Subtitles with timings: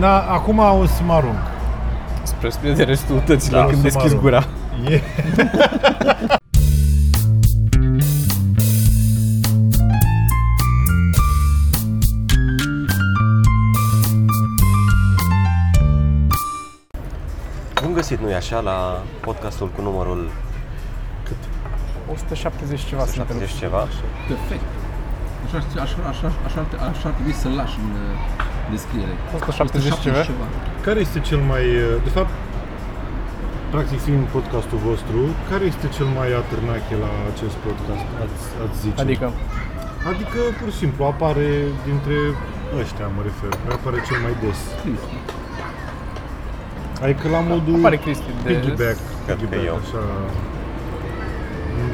[0.00, 1.38] Na, acum o să mă arunc.
[2.22, 4.22] Spre spre restul tăților Da, când să mă deschizi arunc.
[4.22, 4.44] gura.
[4.88, 5.00] E...
[17.82, 20.30] Bun găsit, nu-i așa, la podcastul cu numărul
[22.12, 23.24] 170 ceva suntem.
[23.26, 23.86] 70 ceva.
[24.28, 24.62] Perfect.
[25.46, 29.12] Așa, așa, așa, așa, așa ar trebui să-l lași în uh, descriere.
[29.34, 30.44] 170 ceva?
[30.86, 31.64] Care este cel mai...
[32.06, 32.32] De fapt,
[33.74, 35.18] practic fiind podcastul vostru,
[35.50, 39.00] care este cel mai atârnache la acest podcast, ați, ați zice?
[39.04, 39.26] Adică,
[40.12, 41.48] Adică, pur și simplu, apare
[41.88, 42.16] dintre
[42.82, 44.58] ăștia, mă refer, care apare cel mai des.
[44.82, 45.16] Cristi.
[47.04, 49.76] Adică la modul apare Cristi de piggyback, Cred că piggyback, eu.
[49.82, 50.02] așa...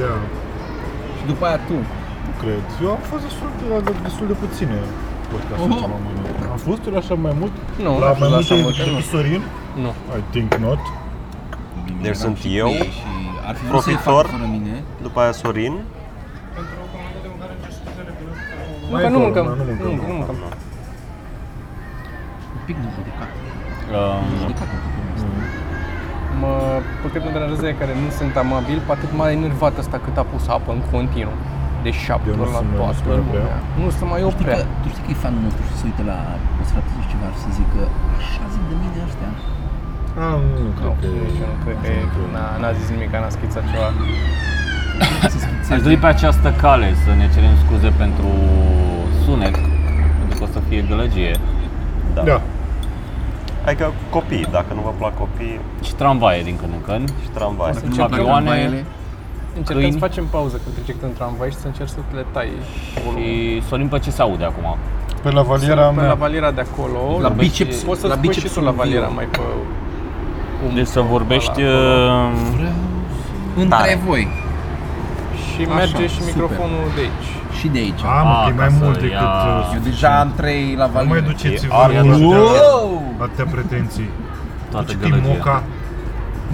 [0.01, 0.12] Da,
[1.16, 1.77] Și după aia tu.
[2.27, 2.62] nu cred.
[2.84, 4.79] Eu am fost destul de, la destul de puține
[5.32, 5.80] podcasturi Oho.
[5.82, 6.04] ce m-am
[6.66, 7.52] eu așa mai mult?
[7.83, 9.01] Nu, la mai la multe decât nu.
[9.01, 9.43] Sorin?
[9.84, 9.88] Nu.
[10.19, 10.79] I think not.
[11.87, 12.71] Deci Eram sunt eu,
[13.49, 14.24] ar fi profitor.
[14.51, 14.82] mine.
[15.02, 15.73] După aia Sorin.
[18.90, 19.45] Nu, Mai că nu acolo, mâncăm.
[19.46, 19.87] mai nu mâncăm.
[19.87, 20.37] Nu, nu mâncăm.
[22.57, 23.30] Un pic de judecat.
[23.96, 24.65] Um, problema asta.
[26.40, 26.52] Mă,
[27.02, 30.24] pe cât mă deranjează care nu sunt amabil, pe atât m-a enervat ăsta cât a
[30.33, 31.37] pus apă în continuu.
[31.85, 33.46] De șapte nu ori la nu toată lumea.
[33.80, 34.59] Nu să mai oprea.
[34.83, 36.18] tu știi că e fanul nostru și se uită la
[36.79, 37.80] o strategie și ceva și să zică
[38.19, 39.30] așa zic de mine ăștia.
[40.27, 41.99] Ah, nu, nu Nu, cred că nici eu nu cred că e,
[42.35, 43.88] n-a, n-a zis nimic, n-a schițat ceva.
[45.33, 45.73] Să schițezi.
[45.74, 48.29] Aș dori pe această cale să ne cerem scuze pentru
[49.24, 49.57] sunet,
[50.18, 51.35] pentru că o să fie gălăgie.
[52.16, 52.23] Da.
[52.30, 52.38] Da.
[53.66, 57.07] Adică copii, dacă nu vă plac copii, Și tramvaie din când în când.
[57.23, 57.71] și tramvai.
[57.74, 58.45] să Nu încercăm avem avioane.
[58.46, 58.85] tramvaiele.
[59.59, 59.93] Încercăm Câini.
[59.93, 62.49] să facem pauză când trece în tramvai și să încerci să le tai
[63.05, 63.23] volumul.
[63.23, 64.66] Și Sorin pe ce se aude acum?
[65.22, 66.14] Pe la valiera Pe la mea.
[66.14, 67.19] valiera de acolo.
[67.20, 68.81] La deci biceps, Poți să la spui și bicepsul tu la viu.
[68.82, 69.38] valiera mai pe
[70.62, 70.75] umăr.
[70.75, 71.60] Deci să vorbești...
[71.62, 72.32] Ăla, acolo.
[72.34, 72.72] uh, Vreau
[73.56, 74.00] Între Tare.
[74.06, 74.28] voi
[75.49, 76.26] Și Așa, merge și super.
[76.32, 77.28] microfonul de aici.
[77.59, 78.03] și de aici.
[78.16, 79.37] Ah, mă, Ah, că e ca mai să mult ia- decât...
[79.49, 81.21] uh, Eu deja am trei la Nu valiere.
[81.21, 82.26] mai duceți-vă E aria cu noastră.
[82.26, 83.03] atâtea, Wow!
[83.25, 84.09] atâtea pretenții.
[84.71, 85.28] toată Tu știi gălăgia.
[85.32, 85.56] moca?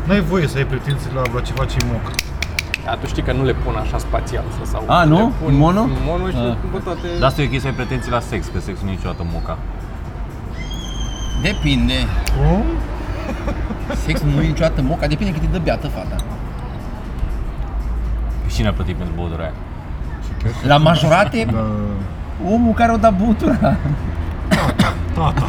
[0.07, 2.11] N-ai voie să ai pretenții la, la ceva ce e moca.
[2.85, 4.93] Da, tu știi că nu le pun așa spațial să se audă.
[4.93, 5.17] A, nu?
[5.17, 5.81] Le pun În mono?
[5.81, 6.43] În mono și Ah.
[6.45, 7.07] le pun pe toate.
[7.19, 9.59] Dar asta e ok să ai pretenții la sex, că sexul nu e niciodată moca.
[11.43, 11.95] Depinde.
[12.37, 12.63] Cum?
[14.05, 16.17] Sex nu e niciodată moca, depinde cât e de beată fata.
[18.49, 19.53] Și cine a plătit pentru băutura aia?
[20.67, 21.65] La majorate, Da.
[22.55, 23.77] omul care o da băutura.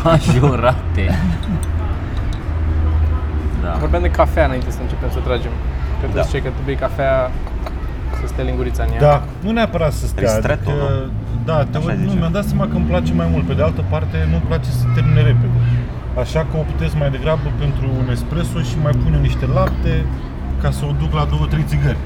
[0.03, 1.05] Majorate.
[3.63, 3.75] Da.
[3.79, 5.51] Vorbeam de cafea înainte să începem să tragem.
[6.03, 6.19] Că Da.
[6.19, 7.13] toți cei că tu bei cafea
[8.19, 8.99] să stea lingurița în ea.
[9.07, 9.15] Da,
[9.45, 10.23] nu neapărat să stea.
[10.23, 11.09] Ristretto, adică,
[11.49, 12.19] da, te Așa uit, nu, zice.
[12.21, 13.45] mi-am dat seama că îmi place mai mult.
[13.49, 15.57] Pe de altă parte, nu-mi place să termine repede.
[16.23, 19.93] Așa că o puteți mai degrabă pentru un espresso și mai pune niște lapte
[20.61, 22.01] ca să o duc la două, trei țigări.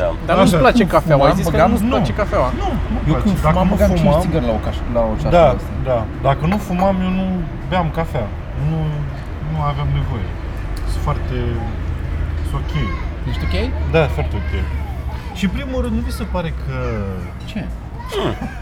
[0.00, 0.08] Da.
[0.28, 1.70] Dar nu-ți Așa, place cum cafeaua, ai fumam, zis că băgam?
[1.72, 1.92] nu-ți Nu.
[1.94, 2.48] place cafeaua.
[2.62, 3.24] Nu, nu Eu place.
[3.26, 5.46] când Dacă fumam, nu băgam 5 fumam, țigări la o, caș- la o ceasul Da,
[5.58, 5.72] ăsta.
[5.90, 5.98] da.
[6.28, 7.26] Dacă nu fumam, eu nu
[7.70, 8.26] beam cafea.
[8.68, 8.78] Nu,
[9.52, 10.28] nu aveam nevoie.
[10.92, 11.36] Sunt foarte...
[12.50, 12.74] Sunt ok.
[13.28, 13.90] Ești ok?
[13.92, 14.52] Da, foarte ok.
[15.36, 16.74] Și în primul rând, nu vi se pare că...
[17.46, 17.66] Ce?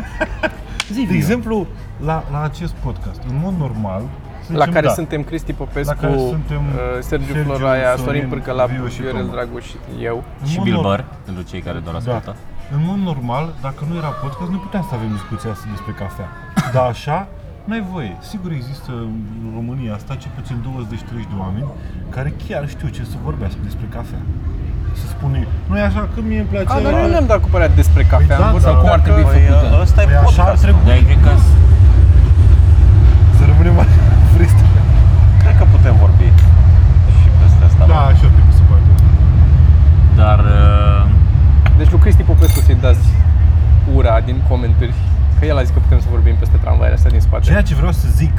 [0.93, 1.17] Zi, De Vio.
[1.17, 1.67] exemplu,
[2.05, 4.03] la, la acest podcast, în mod normal,
[4.47, 7.89] să La zicem, care da, suntem Cristi Popescu, La care suntem uh, Sergiu Sergiu, Floraia,
[7.91, 9.33] Sorin Sorin, Pârcălap, Vio și Viorel Toma.
[9.33, 10.25] Dragoș și eu.
[10.41, 11.99] în Și mod Bill nor- Burr, pentru cei care doar Da.
[12.15, 12.37] ascultă.
[12.77, 16.29] În mod normal, dacă nu era podcast, nu puteam să avem discuția asta despre cafea.
[16.73, 17.29] Dar așa,
[17.69, 18.13] n-ai voie.
[18.33, 18.91] Sigur există
[19.45, 21.69] în România asta cel puțin 20-30 de oameni
[22.15, 24.23] care chiar știu ce să vorbească despre cafea.
[25.01, 26.69] Să spune, nu e așa că mie îmi place...
[26.75, 28.37] A, dar noi nu ne-am dat cu părerea despre cafea.
[28.37, 29.67] Păi da, am vorbit dar cum ar dacă- trebui Păi făcută.
[29.85, 30.63] ăsta e Păi așa ar podcast.
[30.65, 31.33] trebui Dar cred că
[33.39, 33.89] să rămânem mai
[34.35, 34.81] freestyle.
[35.43, 36.29] Cred că putem vorbi
[37.19, 37.83] și peste asta.
[37.93, 38.89] Da, așa cred că se poate.
[40.21, 41.01] Dar uh,
[41.79, 43.07] Deci lui Cristi Popescu să-i dați
[43.97, 45.03] ura din comentarii.
[45.39, 47.45] Că el a zis că putem să vorbim peste tramvaiele astea din spate.
[47.45, 48.37] Ceea ce vreau să zic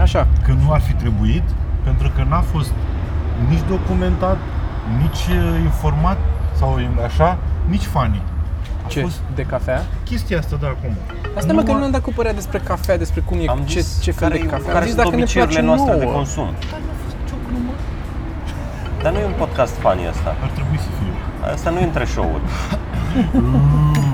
[0.00, 0.26] Așa.
[0.44, 1.42] că nu ar fi trebuit,
[1.84, 2.72] pentru că n-a fost
[3.48, 4.36] nici documentat,
[5.02, 6.18] nici uh, informat
[6.58, 8.22] sau așa, nici funny.
[8.84, 9.00] A Ce?
[9.00, 9.82] fost De cafea?
[10.04, 10.92] chestia asta de acum.
[11.36, 13.80] Asta mă că nu ne-am dat cu părerea despre cafea, despre cum e, Am ce,
[13.80, 14.66] zis ce fel care, de cafea.
[14.72, 16.14] care am zis sunt dacă ne obiceiurile place noastre de nouă.
[16.16, 16.48] consum.
[19.02, 20.36] Dar nu e un podcast funny ăsta.
[20.42, 21.12] Ar trebui să fie.
[21.54, 22.42] Asta nu e între show-uri.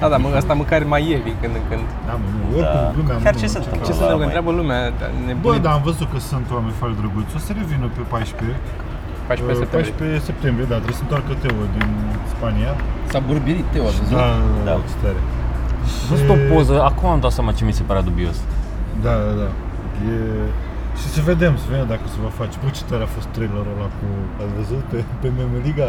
[0.00, 1.86] Da, da, mă, asta măcar mai e din când în când.
[2.08, 2.92] Da, mă, nu, oricum, Da.
[2.98, 3.82] lumea Chiar nu- ce se întâmplă?
[3.88, 4.80] Ce să Da, ne mai- întreabă lumea,
[5.26, 7.30] ne Bă, da, am văzut că sunt oameni foarte drăguți.
[7.38, 8.58] O să revină pe 14.
[9.30, 9.92] 14 uh, septembrie.
[9.92, 11.88] 14 septembrie, da, trebuie să întoarcă Teo din
[12.34, 12.72] Spania.
[13.12, 14.16] S-a burbirit Teo, ați văzut?
[14.22, 14.74] Da, da, Da.
[14.78, 14.82] da.
[14.90, 15.20] ce tare.
[16.02, 18.36] am văzut o poză, acum am dat seama ce mi se părea dubios.
[19.06, 19.48] Da, da, da.
[20.12, 20.14] E...
[21.00, 22.54] Și să vedem, să vedem dacă se va face.
[22.62, 24.06] Bă, ce tare a fost trailerul ăla cu...
[24.42, 25.88] Ați văzut pe, pe Memeliga?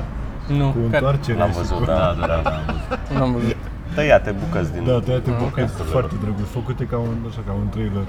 [0.59, 1.86] Nu, Cu care- întoarcerea L-am și văzut, cu...
[1.92, 1.94] da.
[2.21, 2.56] Da, da, da,
[3.13, 3.19] da.
[3.25, 3.57] am văzut.
[3.98, 4.24] Nu am văzut.
[4.24, 4.84] Tăiate bucăți din...
[4.86, 5.88] Da, tăiate Ah, bucăți ok.
[5.96, 8.06] foarte drăguț, făcute ca un, așa, ca un trailer.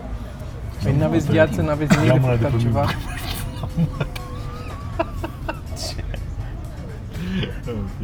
[0.82, 2.84] Păi n-aveți viață, n-aveți nimic Ia de mâna făcut de pe altceva?
[7.68, 7.98] Ok.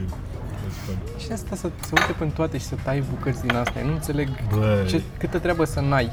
[0.60, 0.96] That's fun.
[1.18, 3.80] Și asta să se uite pe toate și să tai bucăți din astea.
[3.80, 4.28] Eu nu înțeleg
[4.58, 4.84] Bă.
[4.88, 6.10] ce, câtă treabă să n-ai.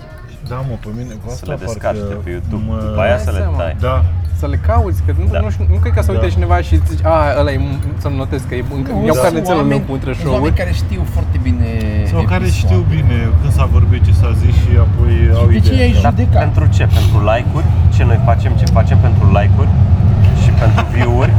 [0.48, 2.64] Da, mă, pe mine cu Să asta le descarci parcă de pe YouTube.
[2.68, 3.58] mă- După aia să le seama.
[3.58, 3.76] tai.
[3.80, 4.06] Da,
[4.42, 5.40] Să le cauți, că nu, Da.
[5.46, 6.34] nu, știu, nu cred că să uite Da.
[6.36, 9.22] cineva și zici, a, ăla e, m- să-mi notez că e, încă, iau da.
[9.26, 10.60] carnețelul meu cu între Sunt oameni show-uri.
[10.62, 11.68] care știu foarte bine
[12.12, 12.62] sau care episoade.
[12.64, 15.86] știu bine când s-a vorbit ce s-a zis și apoi au de ce ideea.
[15.88, 16.42] ai Dar judecat?
[16.46, 16.84] pentru ce?
[17.00, 17.68] Pentru like-uri?
[17.96, 18.52] Ce noi facem?
[18.62, 19.72] Ce facem pentru like-uri?
[20.42, 21.34] Și pentru view-uri?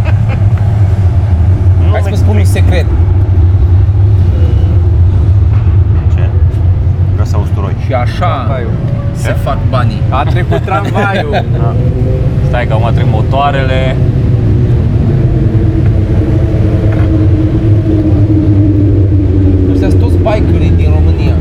[1.85, 2.87] Nu Hai să vă spun un secret.
[6.15, 6.25] Ce?
[7.33, 7.75] Vreau să usturoi.
[7.87, 8.71] Și așa Tramvaiul.
[9.15, 10.03] se fac banii.
[10.09, 11.45] A trecut tramvaiul.
[12.49, 13.97] Stai că acum trec motoarele.
[19.73, 21.35] Ăștia sunt toți bikerii din România.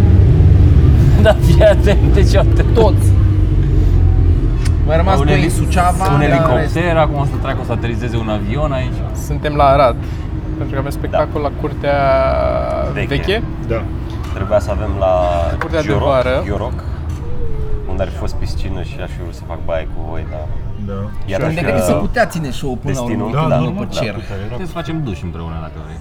[1.21, 2.65] Da, fii atent, deci uite.
[2.73, 3.07] Toți.
[4.85, 6.03] Mai rămas Un doi eli- în Suceava.
[6.03, 8.99] Un dar în rest- elicopter, acum o să treacă, o să aterizeze un avion aici.
[9.27, 9.95] Suntem la Arad.
[10.57, 11.97] Pentru că avem spectacol la curtea
[12.93, 13.07] Veche.
[13.15, 13.41] veche.
[13.67, 13.81] Da.
[14.33, 15.13] Trebuia să avem la
[15.59, 16.41] Curtea de Gioroc, vară.
[16.43, 16.83] Gioroc,
[17.89, 20.45] unde ar fi fost piscină și aș fi vrut să fac baie cu voi, dar...
[20.85, 20.93] Da.
[21.25, 23.57] Iar Și dacă unde că se putea ține show până la destinul, urmă, Da, da,
[23.57, 23.99] nu normal, pe da.
[24.01, 24.13] cer.
[24.29, 25.99] Care era Putem să facem duș împreună dacă vrei.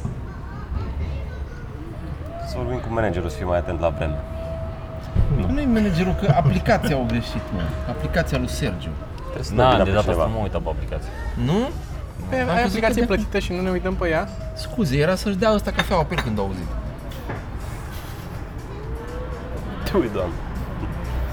[2.49, 4.19] Să vorbim cu managerul să fie mai atent la vreme.
[5.55, 7.61] Nu-i managerul, că aplicația au greșit, mă.
[7.89, 8.93] Aplicația lui Sergiu.
[9.23, 10.21] Trebuie să Da, dăm vina de pe data cineva.
[10.23, 11.11] asta nu mă uitam pe aplicație.
[11.49, 11.59] Nu?
[12.31, 14.23] Pe, Am ai crezut aplicație că de- plătită și nu ne uităm pe ea?
[14.65, 16.71] Scuze, era să-și dea ăsta cafeaua pe el când a auzit.
[19.91, 20.35] Te uit, doamne.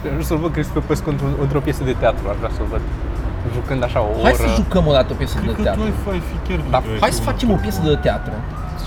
[0.07, 2.81] Eu nu să-l văd Cristi Popescu într-o, într-o piesă de teatru, ar vrea să-l văd.
[3.57, 4.23] Jucând așa o oră.
[4.27, 5.81] Hai să jucăm o dată o piesă Cred de că tu teatru.
[5.83, 7.65] ai, ai fi chiar Da, tu ai Hai fi să un facem o actor.
[7.65, 8.33] piesă de teatru.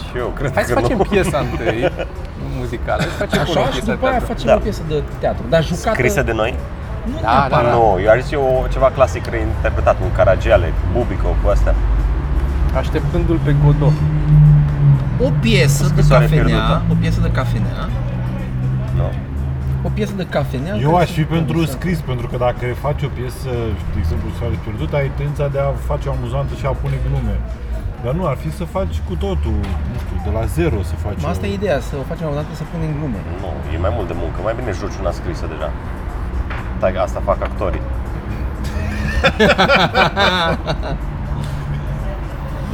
[0.06, 1.06] Și eu cred Hai să că facem nu.
[1.14, 1.78] piesa întâi,
[2.58, 4.32] muzicală, și facem Așa o și piesă de după aia teatru.
[4.32, 4.54] facem Da.
[4.60, 5.42] o piesă de teatru.
[5.54, 5.96] Dar jucată...
[5.98, 6.52] Scrisă de noi?
[7.12, 7.64] Nu Da, neapărat.
[7.70, 11.74] da, Nu, eu aș zice o, ceva clasic reinterpretat, un Caragiale, cu Bubico, cu astea.
[12.80, 13.96] Așteptându-l pe Godot.
[15.26, 16.82] O piesă O de scrisoare cafenea, pierdută.
[16.92, 17.76] o piesă de cafenea,
[18.98, 19.08] Nu.
[19.86, 20.74] O piesă de cafenea.
[20.86, 21.72] Eu care aș să fi fie pentru mișto.
[21.76, 23.50] scris, pentru că dacă faci o piesă,
[23.92, 27.36] de exemplu, Soare Pierdut, ai tendința de a face o amuzantă și a pune glume.
[28.04, 29.56] Dar nu, ar fi să faci cu totul,
[29.92, 31.50] nu știu, de la zero să faci Mă, Asta o...
[31.50, 33.20] e ideea, să o facem o dată să punem glume.
[33.42, 34.38] Nu, e mai mult de muncă.
[34.46, 35.70] Mai bine joci una scrisă deja.
[36.76, 37.84] Stai că asta fac actorii.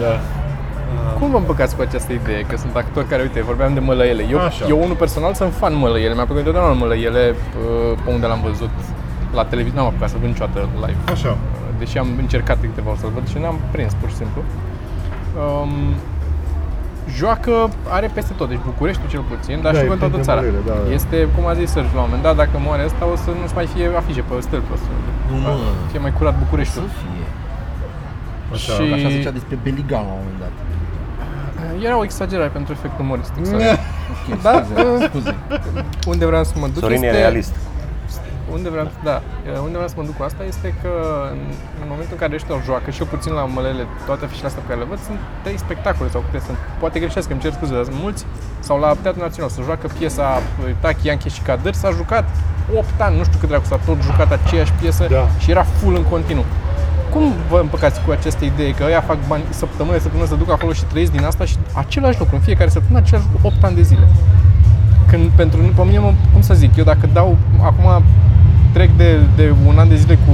[0.02, 0.12] Da.
[1.18, 2.42] Cum vă împăcați cu această idee?
[2.42, 4.24] Că sunt actori care, uite, vorbeam de mălăiele.
[4.30, 4.64] Eu, Așa.
[4.68, 6.14] eu unul personal sunt fan mălăiele.
[6.14, 8.70] Mi-a plăcut întotdeauna mălăiele uh, pe unde l-am văzut
[9.34, 9.80] la televiziune.
[9.80, 11.00] N-am apucat să văd niciodată live.
[11.12, 11.36] Așa.
[11.78, 14.40] Deși am încercat de câteva ori să-l văd și n-am prins, pur și simplu.
[15.42, 15.72] Um,
[17.18, 17.54] joacă,
[17.96, 20.24] are peste tot, deci Bucureștiul cel puțin, dar Da, știu e că în toată plin
[20.24, 20.40] de țara.
[20.40, 20.92] mălăile, da, da.
[20.98, 23.44] Este, cum a zis Sergiu la un moment dat, dacă moare ăsta, o să nu
[23.58, 24.88] mai fie afișe pe stâlpi, o să
[25.30, 25.52] Nu, mă.
[25.90, 26.88] fie mai curat Să Bucureștiul.
[27.02, 27.26] fie.
[28.54, 28.72] Așa.
[28.76, 30.54] Și Așa zicea despre Beligan la un moment dat.
[31.84, 33.36] Era o exagerare pentru efect umoristic.
[33.36, 33.48] Da.
[33.48, 33.64] sorry.
[34.30, 35.34] Ok, Da, scuze, uh, scuze.
[36.06, 37.16] Unde vreau să mă duc Sorin este...
[37.16, 37.54] e realist.
[38.52, 39.22] Unde vreau, da,
[39.66, 40.90] unde vreau să mă duc cu asta este că
[41.32, 41.38] în,
[41.82, 44.62] în momentul în care ăștia o joacă și eu puțin la mălele toate afișele astea
[44.62, 47.72] pe care le văd sunt trei spectacole sau câte sunt, poate greșesc, îmi cer scuze,
[47.74, 48.22] dar sunt mulți
[48.68, 52.24] sau la Teatrul Național să joacă piesa uh, Taki, Ianche și Kader, s-a jucat
[52.76, 55.26] 8 ani, nu știu cât dracu, s-a tot jucat aceeași piesă Da.
[55.38, 56.44] și era full în continuu.
[57.16, 60.72] Cum vă împăcați cu această idee că ăia fac bani săptămână, săptămână, se duc acolo
[60.72, 63.82] și trăiesc din asta și același lucru, în fiecare săptămână, același lucru, 8 ani de
[63.82, 64.06] zile?
[65.06, 68.04] când pentru pe mine, mă, cum să zic, eu dacă dau acum
[68.72, 70.32] trec de, de un an de zile cu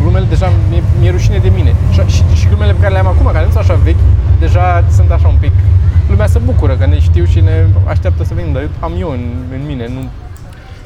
[0.00, 1.74] glumele, deja mi-e, mi-e rușine de mine.
[1.92, 4.04] Și, și, și glumele pe care le am acum, care nu sunt așa vechi,
[4.38, 5.52] deja sunt așa un pic.
[6.08, 9.10] Lumea se bucură că ne știu și ne așteaptă să venim, dar eu am eu
[9.10, 10.08] în, în mine, nu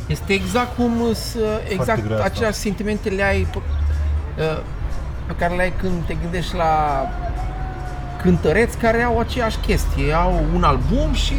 [0.07, 2.27] Este exact cum să, exact grea asta.
[2.27, 4.61] aceleași sentimente le ai pe, uh,
[5.31, 6.73] pe care le ai când te gândești la
[8.23, 10.13] cântăreți care au aceeași chestie.
[10.13, 11.35] Au un album și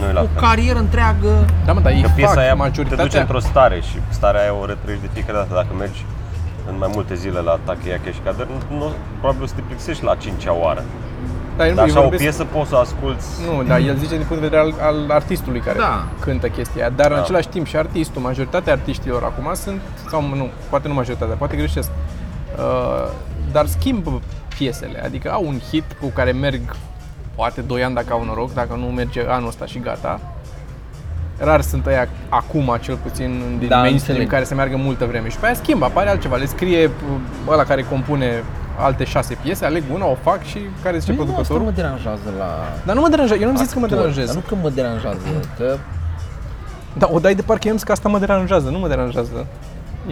[0.00, 0.40] Nu e la o fel.
[0.40, 1.32] carieră întreagă.
[1.64, 3.04] Da, mă, dar ei Că piesa fac aia te majoritatea.
[3.04, 5.54] duce într-o stare și starea aia o retrăiești de fiecare dată.
[5.54, 6.04] Dacă mergi
[6.70, 8.86] în mai multe zile la Takeya și Kader, nu, nu,
[9.20, 10.82] probabil o să te plictisești la 5 oară.
[11.56, 13.78] Dar, eu nu, Dar eu așa o vorbesc- piesă poți să o asculti Nu, dar
[13.78, 16.04] el zice din punct de vedere al, al artistului care Da.
[16.20, 16.92] cântă chestia aia.
[16.96, 17.22] Dar în Da.
[17.22, 21.90] același timp și artistul, majoritatea artiștilor acum sunt, sau nu, poate nu majoritatea, poate greșesc,
[22.58, 23.08] uh,
[23.56, 24.20] dar schimbă
[24.58, 26.60] piesele, adică au un hit cu care merg
[27.34, 30.20] poate 2 ani dacă au noroc, dacă nu merge anul ăsta și gata.
[31.38, 34.28] rar sunt ăia acum, cel puțin din Da, mainstream, înțeleg.
[34.30, 35.28] care să meargă multă vreme.
[35.28, 36.36] Și pe aia schimbă, apare altceva.
[36.36, 36.92] Le scrie uh,
[37.48, 38.42] ăla care compune
[38.78, 41.64] alte șase piese, aleg una, o fac și care zice Păi nu, asta producătorul.
[41.64, 42.48] mă deranjează la
[42.86, 44.32] Dar nu mă deranjează, eu nu zic că mă actori, deranjează.
[44.32, 45.18] Dar nu că mă deranjează,
[45.58, 45.76] că
[46.98, 49.46] Da, o dai de parcă eu am zis că asta mă deranjează, nu mă deranjează.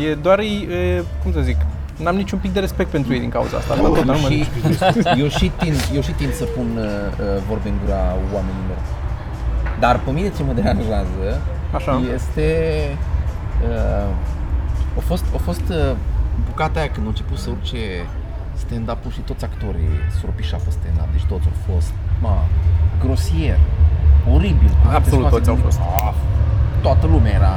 [0.08, 1.56] E doar, e, e, cum să zic,
[1.96, 3.72] n-am niciun pic de respect pentru ei din cauza asta.
[3.72, 4.28] Asta tot, dar nu mă...
[4.28, 4.46] și,
[5.22, 8.02] eu, și tind, eu și tind să pun uh, uh, vorbe în gura
[8.34, 8.78] oamenilor.
[9.80, 11.26] Dar pe mine ce mă deranjează
[11.74, 12.00] Așa.
[12.14, 12.46] este...
[13.68, 14.10] Uh,
[14.98, 15.96] a fost, a fost uh,
[16.48, 17.78] bucata aia când a început să urce
[18.62, 21.92] stand-up-ul și toți actorii s-au ropișat pe stand-up, deci toți au fost,
[22.24, 22.36] ma,
[23.02, 23.58] grosier,
[24.34, 24.70] oribil.
[24.74, 25.78] cuvinte Absolut scoase toți au din- fost.
[26.06, 26.14] Ah,
[26.82, 27.54] toată lumea era.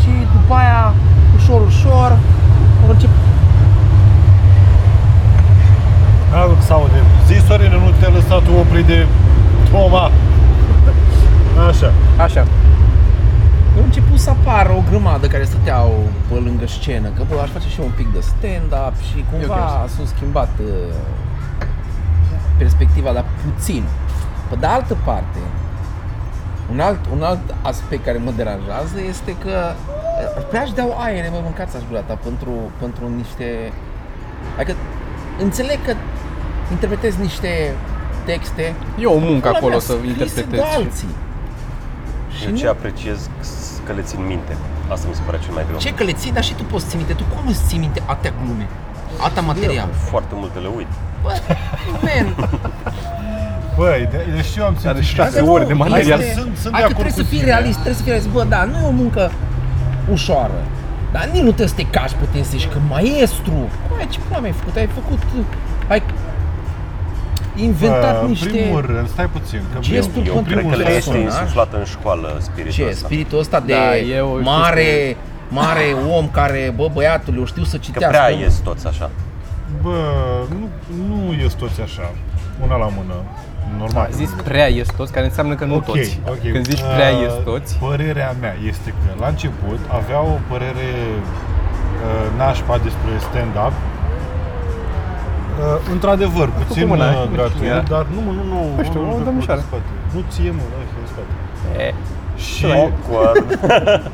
[0.00, 0.82] Și după aia,
[1.36, 2.10] ușor, ușor,
[2.82, 3.16] au început
[6.34, 7.00] Adu că s-aude.
[7.26, 9.06] Zi, Sorine, nu te-a lăsat opri de
[9.70, 10.10] Toma.
[11.68, 11.92] Așa.
[12.26, 12.46] Așa.
[13.76, 15.90] Au început să apară o grămadă care stăteau
[16.28, 19.80] pe lângă scenă, că bă, aș face și eu un pic de stand-up și cumva
[19.82, 19.88] ok.
[19.88, 20.94] s-a schimbat uh,
[22.58, 23.84] perspectiva, dar puțin.
[24.48, 25.38] Pe de altă parte,
[26.72, 31.28] un alt, un alt aspect care mă deranjează este că uh, prea își dau aere,
[31.32, 33.72] mă, mâncați aș gura ta, pentru, pentru niște...
[34.56, 34.74] Adică
[35.42, 35.92] înțeleg că
[36.70, 37.50] interpretezi niște
[38.24, 40.50] texte E o muncă pula acolo mea, să scrise interpretezi.
[40.50, 41.12] de și- alții.
[42.36, 43.18] Și Eu nu- ce apreciez
[43.86, 44.56] că le țin minte.
[44.92, 45.78] Asta mi se pare cel mai greu.
[45.78, 47.12] Ce că le ții, dar și tu poți ții minte.
[47.12, 48.66] Tu cum îți ții minte atâtea glume?
[49.26, 49.88] Atâta material.
[50.10, 50.90] Foarte multe le uit.
[51.22, 51.32] Bă,
[52.04, 52.26] man,
[53.76, 55.72] Băi, de, deci eu am Are simțit șase chestia ore asta.
[55.74, 56.20] de material.
[56.22, 57.50] Sunt, sunt, sunt hai de că acord trebuie cu să fii tine.
[57.52, 58.30] realist, trebuie să fii realist.
[58.36, 59.22] Bă, da, nu e o muncă
[60.16, 60.58] ușoară.
[61.14, 63.56] Dar nici nu trebuie să te cași pe tine să zici că maestru.
[63.90, 64.74] Băi, ce pula mea ai făcut?
[64.82, 65.20] Ai făcut...
[65.92, 66.00] Ai
[67.62, 68.48] inventat Bă, în niște...
[68.48, 71.10] primul rând, stai puțin, că gesturi eu, Eu pentru cred că primul le rând, este
[71.10, 71.40] personaj.
[71.40, 73.06] insuflat în școală spiritul Ce, ăsta.
[73.06, 75.16] spiritul ăsta de Da, e o mare, chestie-
[75.48, 75.84] mare
[76.16, 78.08] om care, bă, băiatul, eu știu să Că citească.
[78.18, 79.10] prea ies toți așa.
[79.82, 79.96] Bă,
[80.58, 80.68] nu,
[81.08, 82.10] nu ies toți așa,
[82.64, 83.14] una la mână,
[83.78, 84.06] normal.
[84.10, 86.20] A zis prea ies toți, care înseamnă că nu Ok, toți.
[86.28, 86.52] ok.
[86.52, 90.88] Când zici prea Uh, ies toți, Părerea mea este că la început avea o părere
[91.08, 93.72] uh, nașpa despre stand-up.
[95.58, 97.80] Uh, într-adevăr, puțin cu mâna, uh, nu știu, gratuit, ia.
[97.94, 99.60] dar nu, mă, nu, nu, Nu știu, nu, o nu, domnișoară.
[99.60, 99.88] în spate.
[100.14, 101.32] Nu ție, mă, ăla e în spate.
[101.86, 101.94] e,
[102.46, 103.46] Și, Awkward.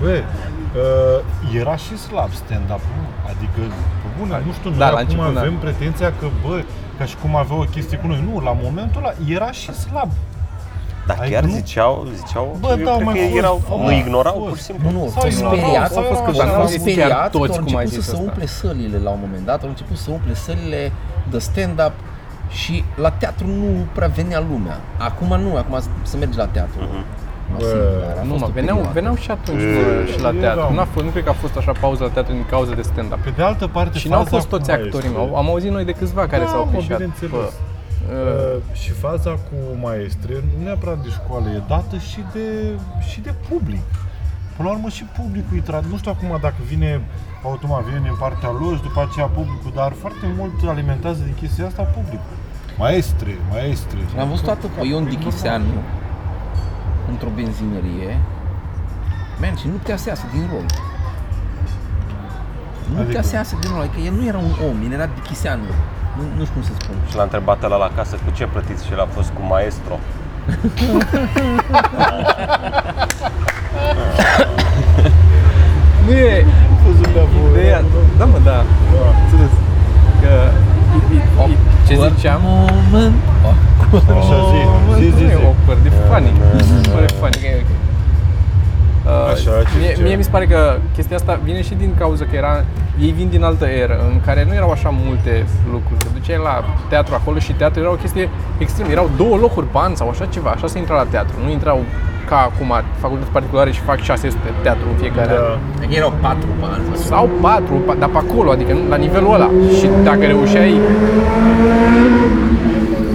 [0.03, 1.19] bă, uh,
[1.61, 2.83] era și slab stand-up
[3.31, 3.61] Adică,
[4.03, 5.41] pe bune, nu știu, noi Da, la acum început, da.
[5.41, 6.57] avem pretenția că, bă,
[6.99, 8.21] ca și cum avea o chestie cu noi.
[8.29, 10.11] Nu, la momentul ăla era și slab.
[11.07, 13.79] Dar Adică chiar nu- ziceau, ziceau, Bă, eu da, cred mai că fost, erau, au
[13.79, 14.49] nu mai ignorau fost.
[14.49, 14.91] pur și simplu.
[14.91, 16.93] Nu, nu, Sau s-au ignorau, speriat, sau fost că s-au dar n-au fost zis chiar
[16.95, 18.25] speriat, toți că au cum ai început zis să se asta.
[18.29, 20.81] umple sălile la un moment dat, au început să umple sălile
[21.31, 21.95] de stand-up
[22.61, 24.77] și la teatru nu prea venea lumea.
[25.09, 25.75] Acum nu, acum
[26.11, 26.81] se merge la teatru.
[27.53, 28.99] Masiv, Bă, dar a nu fost mă, o veneau, perioadă.
[28.99, 30.41] veneau și atunci E, bă, și la erau.
[30.45, 30.75] teatru.
[30.79, 33.21] N-a fost, nu cred că a fost așa pauză la teatru din cauza de stand-up.
[33.27, 35.37] Pe de altă parte, Și n-au faza fost toți acum actorii, este- mă.
[35.41, 36.97] am auzit noi de câțiva care Da, s-au mă, pișat.
[36.97, 37.31] bineînțeles.
[37.31, 37.45] Bă,
[38.11, 42.47] Uh, și faza cu maestre, nu neapărat de școală, e dată și de,
[43.11, 43.87] și de public.
[44.57, 47.01] Până la urmă și publicul îi tra- Nu știu acum dacă vine
[47.45, 51.67] automat, vine din partea lor și după aceea publicul, dar foarte mult alimentează din chestia
[51.67, 52.37] asta publicul.
[52.79, 53.99] Maestre, maestre.
[54.17, 55.75] L-am văzut toată pe Ion Dichiseanu
[57.11, 58.19] într-o benzinărie.
[59.41, 60.67] Man, și nu putea să iasă din rol.
[62.89, 63.23] Nu putea Adică?
[63.23, 65.63] să iasă din rol, adică el nu era un om, el era Dichiseanu.
[66.17, 66.95] Nu, nu știu cum să spun.
[67.11, 69.99] Și l-a întrebat la la casă cu ce plătiți și el a fost cu maestro.
[76.07, 76.47] nu e
[77.51, 77.83] ideea,
[78.19, 78.65] da mă, da,
[79.23, 79.53] înțeles.
[80.21, 80.33] Că,
[80.97, 83.15] i- i- i- ce ziceam, Moment.
[84.21, 84.61] Așa, zi,
[84.99, 85.45] zi, zi, nu e zi.
[85.45, 87.37] awkward, e funny, mi se pare funny.
[87.41, 87.71] Ok, ok.
[89.07, 90.07] Uh, Așa, ce mie, ziceam?
[90.07, 90.59] mie mi se pare că
[90.95, 92.65] chestia asta vine și din cauza că era,
[93.01, 95.99] ei vin din altă eră în care nu erau așa multe lucruri.
[96.05, 98.87] Te duceai la teatru acolo și teatru era o chestie extrem.
[98.91, 101.35] Erau două locuri pe an sau așa ceva, așa se intra la teatru.
[101.45, 101.79] Nu intrau
[102.29, 105.37] ca acum facultăți particulare și fac 600 de teatru în fiecare an.
[105.37, 105.59] Da.
[105.79, 106.81] Adică erau patru pe an.
[106.97, 109.51] Sau patru, pa- dar pe acolo, adică nu- la nivelul ăla.
[109.79, 110.73] Și dacă reușeai...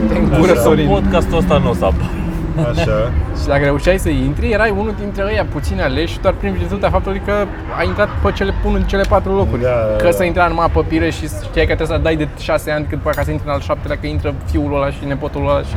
[0.09, 0.87] Te încură, Așa, Sorin.
[0.87, 2.09] Podcastul ăsta nu o să apară.
[2.67, 3.11] Așa.
[3.41, 7.21] Și dacă reușeai să intri, erai unul dintre ăia puțini aleși doar prin virtutea faptului
[7.25, 7.31] că
[7.77, 9.61] ai intrat pe cele, unul din cele patru locuri.
[9.61, 10.11] Da, da, Că da.
[10.11, 12.97] să intra numai pe pire și știai că trebuie să dai de șase ani cât
[12.97, 15.61] după aceea ca să intri în al șaptelea, că intră fiul ăla și nepotul ăla
[15.61, 15.75] și...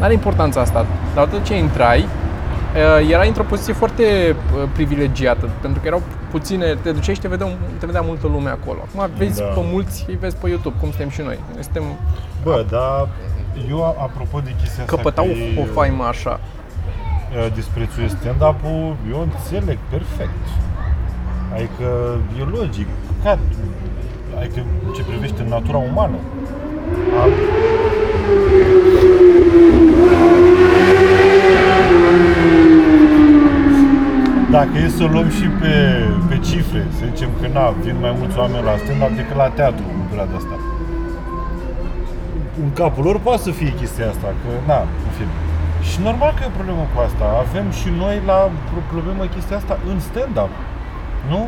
[0.00, 0.86] N-are importanța asta.
[1.14, 1.98] Dar odată ce intrai,
[3.00, 4.04] uh, erai într-o poziție foarte
[4.34, 7.46] uh, privilegiată, pentru că erau puține, te duceai și te vedea,
[7.78, 8.78] te vedea multă lume acolo.
[8.88, 9.44] Acum vezi Da.
[9.44, 11.38] pe mulți, îi vezi pe YouTube, cum suntem și noi.
[11.54, 11.82] Noi suntem,
[12.42, 13.08] Bă, dar
[13.68, 16.40] eu, apropo de chestia asta, căpătau că ei, o faimă așa.
[16.40, 20.44] uh, disprețuiesc stand-up-ul, eu înțeleg perfect.
[21.54, 22.86] Adică e logic.
[23.22, 23.38] Ca,
[24.38, 26.16] adică în ce privește natura umană.
[27.22, 27.30] Am,
[34.50, 35.72] dacă e să o luăm și pe,
[36.28, 39.84] pe cifre, să zicem că na, vin mai mulți oameni la stand-up decât la teatru
[39.94, 40.56] în perioada asta.
[42.62, 45.34] În capul lor poate să fie chestia asta, că na, în fine.
[45.88, 47.24] Și normal că e o problemă cu asta.
[47.44, 50.52] Avem și noi la pro- problemă chestia asta în stand-up.
[51.32, 51.40] Nu?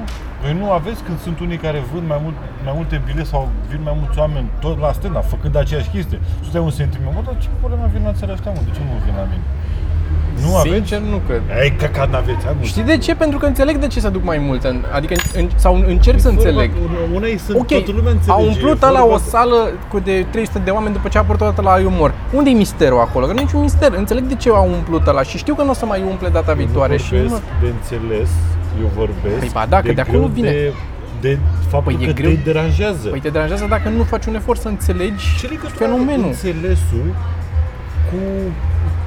[0.42, 2.36] Voi nu aveți când sunt unii care vând mai, mult,
[2.66, 6.18] mai multe bilete sau vin mai mulți oameni tot la stand-up, făcând aceeași chestie.
[6.40, 8.60] Tu stai un sentiment, mă, dar ce problemă vin la țara ăștia, mă?
[8.68, 9.44] De ce nu vin la mine?
[10.44, 10.74] Nu aveți?
[10.74, 11.42] Sincer, nu cred.
[11.62, 12.64] Ei, căcat n-aveți, hai, mă.
[12.64, 13.14] Știi de ce?
[13.14, 14.66] Pentru că înțeleg de ce se duc mai mulți.
[14.66, 16.70] în- Adică, în, sau încerc să înțeleg.
[17.14, 18.30] Una e să Ok, toată lumea înțelege.
[18.30, 21.16] a umplut e la vorba o de- sală cu de 300 de oameni după ce
[21.18, 22.14] a apărut odată la umor.
[22.32, 23.26] unde e misterul acolo?
[23.26, 23.92] Că nu e niciun mister.
[23.96, 26.52] Înțeleg de ce au umplut ăla și știu că nu o să mai umple data
[26.52, 26.92] viitoare.
[26.92, 28.28] Nu Și nu vorbesc de înțeles,
[28.80, 30.50] eu vorbesc Păi ba da, că de acolo greu vine.
[30.50, 30.72] De,
[31.20, 32.30] de faptul Păi e că greu.
[32.30, 33.08] te deranjează.
[33.08, 36.26] Păi te deranjează dacă nu faci un efort să înțelegi Ce legătură are fenomenul.
[36.26, 37.06] înțelesul
[38.10, 38.16] cu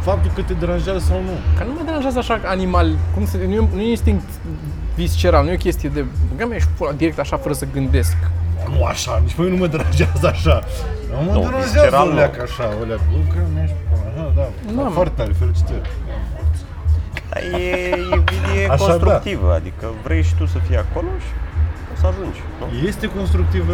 [0.02, 1.32] faptul că te deranjează sau nu?
[1.58, 4.30] Că nu mă deranjează așa animal, cum să, nu, e, nu e instinct
[4.96, 8.16] visceral, nu e o chestie de băga mea și pula direct așa fără să gândesc.
[8.78, 10.64] Nu așa, nici pe mine nu mă deranjează așa.
[11.10, 12.16] Nu mă Nu, deranjează visceral o nu.
[12.16, 13.02] leacă așa, o leacă.
[13.12, 13.76] Nu, că mi așa,
[14.36, 14.48] da.
[14.76, 14.90] Da, mă.
[14.90, 15.90] Foarte tare, felicitări.
[17.30, 18.92] Dar e invidie Așa, da.
[18.92, 21.32] constructivă, adică vrei și tu să fii acolo și
[21.94, 22.42] o să ajungi.
[22.60, 22.88] Nu?
[22.88, 23.74] Este constructivă?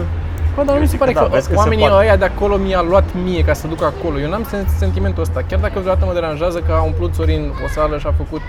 [0.56, 2.04] Bă, dar nu mi se zic pare că că, da, vezi că se oamenii poate.
[2.04, 4.16] ăia de acolo mi-a luat mie ca să duc acolo.
[4.20, 5.40] Eu n-am sen- sentimentul ăsta.
[5.50, 8.42] Chiar dacă vreodată mă deranjează că a umplut Sorin o sală și a făcut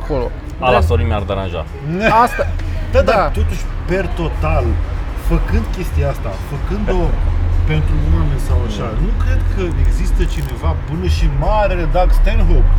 [0.00, 0.26] acolo.
[0.58, 1.62] Ala Dar- Sorin mi-ar deranja.
[2.24, 2.44] Asta,
[2.92, 3.26] Da, dar da.
[3.38, 4.64] totuși, per total,
[5.30, 7.00] făcând chestia asta, făcând-o
[7.70, 12.72] pentru oameni sau așa, nu cred că există cineva, până și marele Doug Stanhope,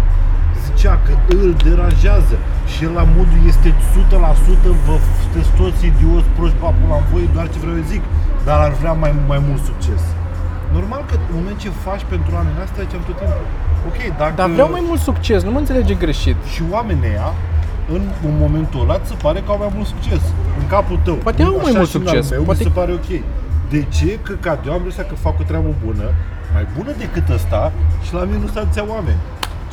[0.66, 2.36] zicea că îl deranjează
[2.72, 7.48] și el la modul este 100% vă sunteți toți idioți, proști, papul la voi, doar
[7.54, 8.04] ce vreau eu zic,
[8.46, 10.02] dar ar vrea mai, mai mult succes.
[10.78, 13.46] Normal că în moment ce faci pentru oameni, asta ziceam tot timpul.
[13.90, 14.34] Ok, dacă...
[14.42, 16.38] Dar vreau mai mult succes, nu mă înțelege greșit.
[16.54, 17.30] și oamenii ăia,
[17.96, 20.22] în un momentul ăla, ți se pare că au mai mult succes.
[20.60, 21.16] În capul tău.
[21.16, 23.10] Poate au mai Așa mult și în al succes, Meu, poate- mi se pare ok.
[23.74, 24.10] De ce?
[24.26, 26.08] Că ca eu am impresia că fac o treabă bună,
[26.54, 27.62] mai bună decât ăsta
[28.06, 29.20] și la mine nu sunt atâția oameni.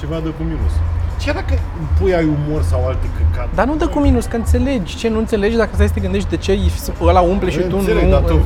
[0.00, 0.74] Ceva de cu minus.
[1.20, 1.54] Ce dacă
[1.98, 3.48] pui ai umor sau alte căcat?
[3.54, 4.96] Dar nu dă cu minus, că înțelegi.
[4.96, 6.58] Ce nu înțelegi dacă stai să te gândești de ce
[7.02, 8.10] ăla umple și tu Înțeleg, nu...
[8.10, 8.38] dar tu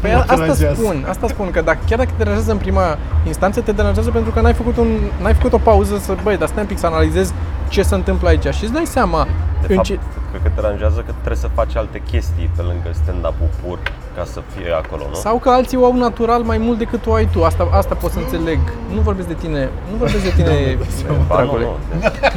[0.00, 0.80] Păi nu te asta deranjează.
[0.82, 4.30] spun, asta spun, că dacă, chiar dacă te deranjează în prima instanță, te deranjează pentru
[4.30, 4.88] că n-ai făcut, un,
[5.22, 7.32] n-ai făcut o pauză să, băi, dar stai un pic să analizezi
[7.68, 9.26] ce se întâmplă aici și îți dai seama
[9.66, 9.98] De în fapt, ce...
[10.30, 13.78] cred că te deranjează că trebuie să faci alte chestii pe lângă stand-up-ul pur
[14.16, 15.14] ca să fie acolo, nu?
[15.26, 18.10] Sau că alții o au natural mai mult decât o ai tu, asta, asta pot
[18.16, 18.58] să înțeleg.
[18.94, 21.64] Nu vorbesc de tine, nu vorbesc de tine, Ba, nu, dragule.
[21.64, 21.74] nu.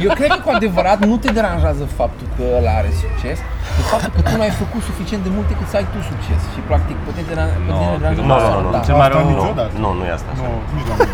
[0.06, 3.38] Eu cred că cu adevărat nu te deranjează faptul că ăla are succes,
[3.78, 6.40] de faptul că tu nu ai făcut suficient de multe cât să ai tu succes.
[6.54, 8.70] Și practic pe tine te deran- pe tine te deranjează Nu, nu, asta, nu, nu.
[8.76, 8.78] da.
[8.88, 9.72] Cel mai Asta rău- niciodată.
[9.84, 10.30] Nu, nu e asta.
[10.40, 10.94] Nu, nici la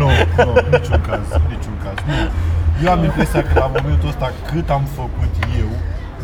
[0.00, 0.06] Nu,
[0.46, 1.96] nu, niciun caz, niciun caz.
[2.10, 2.16] Nu.
[2.82, 5.32] Eu am impresia că la momentul ăsta cât am făcut
[5.62, 5.70] eu,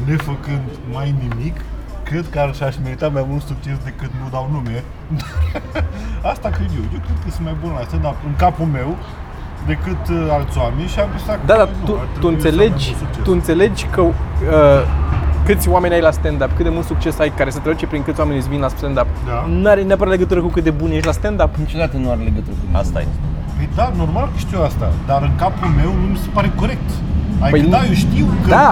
[0.07, 1.57] nefăcând mai nimic,
[2.03, 4.85] cred că ar și-aș merita mai mult succes decât nu dau nume.
[6.33, 6.85] Asta cred eu.
[6.95, 8.97] Eu cred că sunt mai bun la asta, dar în capul meu,
[9.67, 12.41] decât uh, alți oameni și am impresia că Da, dar nu, tu, ar tu, trebui
[12.41, 13.23] să am mai înțelegi, mult succes.
[13.25, 14.13] tu înțelegi că uh,
[15.47, 18.21] câți oameni ai la stand-up, cât de mult succes ai, care se trece prin câți
[18.21, 19.47] oameni îți vin la stand-up, Da.
[19.49, 21.55] nu are neapărat legătură cu cât de bun ești la stand-up.
[21.57, 23.07] Niciodată nu are legătură cu Asta e.
[23.61, 26.89] Păi da, normal că știu asta, dar în capul meu nu mi se pare corect.
[27.43, 28.71] Adică Păi nu- da, eu știu că Da.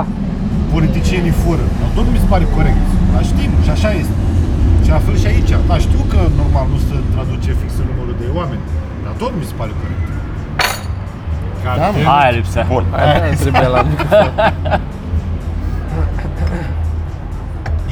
[0.75, 2.87] politicienii fură, dar tot nu mi se pare corect.
[3.13, 4.17] Dar știm și așa este.
[4.85, 5.53] Și la fel și aici.
[5.71, 8.63] Da, știu că normal nu se traduce fix în numărul de oameni,
[9.05, 10.03] dar tot mi se pare corect.
[11.65, 11.93] Ca Da, mă.
[11.97, 12.65] termen- Aia lipsea.
[12.75, 12.85] Bun.
[12.99, 14.33] Aia nu trebuie la microfon.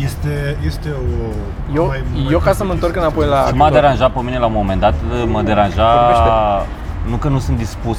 [0.08, 1.04] Este, este o...
[1.74, 3.44] Eu, mai- mai eu ca să mă întorc înapoi la...
[3.48, 4.94] Și m-a deranjat pe mine la un moment dat,
[5.34, 6.30] mă deranja Vorbește.
[7.08, 7.98] Nu că nu sunt dispus,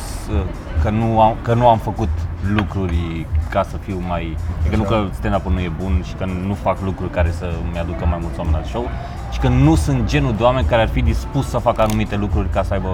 [0.84, 2.10] că nu am, că nu am făcut
[2.56, 4.38] lucruri ca să fiu mai...
[4.60, 8.06] Adică nu că stand-up-ul nu e bun și că nu fac lucruri care să mi-aducă
[8.06, 8.90] mai mulți oameni la show,
[9.32, 12.50] și că nu sunt genul de oameni care ar fi dispus să facă anumite lucruri
[12.50, 12.90] ca să aibă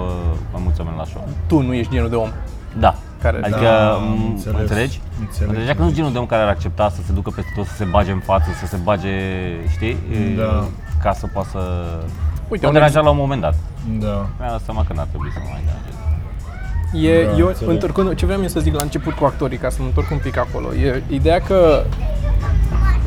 [0.52, 1.28] mai mulți oameni la show.
[1.46, 2.28] Tu nu ești genul de om.
[2.78, 2.94] Da.
[3.22, 4.60] Care- adică, Da, am m- înțeles.
[4.60, 5.00] înțelegi?
[5.20, 5.46] Înțeleg.
[5.48, 7.52] Mă înțelegea că nu sunt genul de om care ar accepta să se ducă peste
[7.54, 9.08] tot, să se bage în față, să se bage,
[9.70, 9.96] știi?
[10.12, 10.64] E, Da.
[11.02, 11.58] Ca să poată să...
[12.48, 13.54] Uite, mă un deranja la un moment dat.
[13.98, 14.26] Da.
[14.38, 15.94] Mi-am dat seama că n-ar trebui să mă mai deranjez.
[16.94, 17.70] E, Da, eu, înțeleg.
[17.72, 20.18] întorcând, ce vreau eu să zic la început cu actorii, ca să mă întorc un
[20.18, 21.82] pic acolo, e ideea că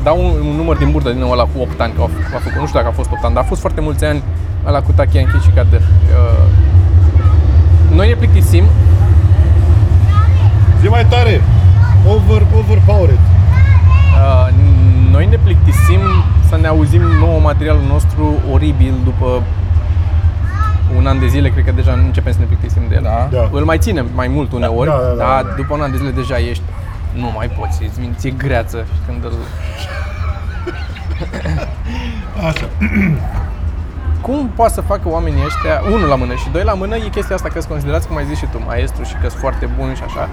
[0.02, 2.34] dau un, un număr din burdă din nou ăla cu 8 ani, că a, f-
[2.34, 4.22] a făcut, nu știu dacă a fost 8 ani, dar a fost foarte mulți ani
[4.66, 5.80] ăla cu Tachian și Kader.
[5.80, 6.44] Uh,
[7.94, 8.64] noi ne plictisim
[10.80, 11.42] Zi mai tare!
[12.06, 13.18] Over, overpowered.
[13.18, 14.48] Uh,
[15.10, 16.00] noi ne plictisim
[16.48, 19.42] să ne auzim nou materialul nostru oribil după
[20.96, 23.02] un an de zile, cred că deja începem să ne plictisim de el.
[23.02, 23.28] Da.
[23.30, 23.48] Da.
[23.52, 25.54] Îl mai ținem mai mult uneori, Da, da, da, dar da.
[25.56, 26.62] după un an de zile deja ești
[27.12, 29.32] nu mai poți, îți vine ție greață și când îl...
[32.48, 32.68] Așa.
[34.26, 37.34] Cum poate să facă oamenii ăștia, unul la mână și doi la mână, e chestia
[37.34, 39.94] asta că sunt considerați, cum ai zis și tu, maestru și că sunt foarte buni
[39.94, 40.28] și așa,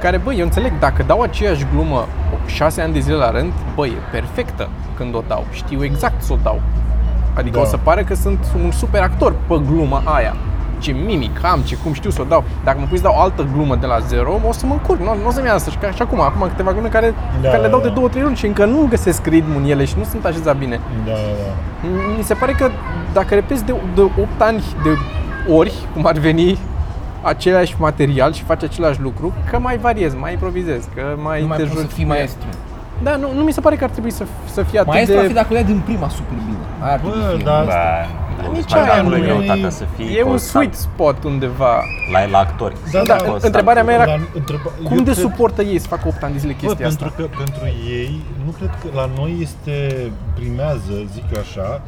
[0.00, 2.06] care, băi, eu înțeleg, dacă dau aceeași glumă
[2.46, 6.32] șase ani de zile la rând, băi, e perfectă când o dau, știu exact să
[6.32, 6.60] o dau.
[7.36, 7.62] Adică Da.
[7.62, 10.36] o să pare că sunt un super actor pe gluma aia.
[10.78, 12.44] Ce mimic am, ce cum știu să o dau.
[12.64, 15.04] Dacă mă pui să dau altă glumă de la zero, o să mă încurc, nu,
[15.22, 15.70] nu o să-mi iasă.
[15.70, 17.94] Și, ca, și acum, acum câteva glume care, Da, care le dau da, de da.
[17.94, 20.80] două, trei luni și încă nu găsesc ritmul în ele și nu sunt așezat bine.
[21.04, 21.88] Da, da, da.
[22.16, 22.68] Mi se pare că
[23.12, 24.90] dacă repeți de, de 8 ani de
[25.52, 26.58] ori, cum ar veni,
[27.22, 31.56] același material și faci același lucru, că mai variezi, mai improvizezi, că mai Nu mai
[31.56, 32.46] te poți să joci fii cu- maestru.
[33.02, 35.22] Da, nu, nu mi se pare că ar trebui să, să fie atât Maestru ar
[35.22, 35.28] de...
[35.28, 36.56] fi dacă le din prima super bine.
[36.80, 37.44] Aia ar trebui Bă, să fie.
[37.44, 37.64] da.
[37.64, 40.64] Da, nici mai aia acolo nu e e- greutatea să fii E un constant.
[40.64, 41.82] sweet spot undeva.
[42.12, 42.74] La, la actori.
[42.92, 45.86] Da, Da, da, întrebarea mea era Dar întreba- cum eu de cred- suportă ei să
[45.88, 47.16] facă 8 ani de zile Bă, chestia pentru asta?
[47.22, 49.76] că pentru ei, nu cred că la noi este,
[50.34, 51.80] primează, zic eu așa,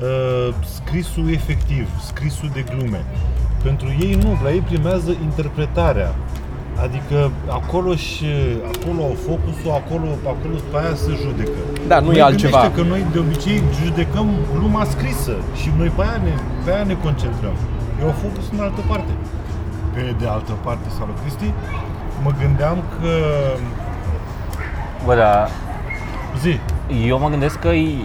[0.00, 3.04] uh, scrisul efectiv, scrisul de glume.
[3.62, 6.14] Pentru ei nu, la ei primează interpretarea.
[6.82, 8.26] Adică acolo și
[8.72, 11.58] acolo au focusul, acolo, acolo pe aia se judecă.
[11.86, 12.58] Da, nu Noi e altceva.
[12.60, 16.34] gândește că noi de obicei judecăm gluma scrisă și noi pe aia ne,
[16.64, 17.54] pe aia ne concentrăm.
[18.00, 19.12] Eu au focus în altă parte.
[19.94, 21.48] Pe de altă parte, salut Cristi,
[22.24, 23.10] mă gândeam că
[25.04, 25.46] Bă, da,
[26.42, 26.58] zi,
[27.06, 27.96] eu mă gândesc că e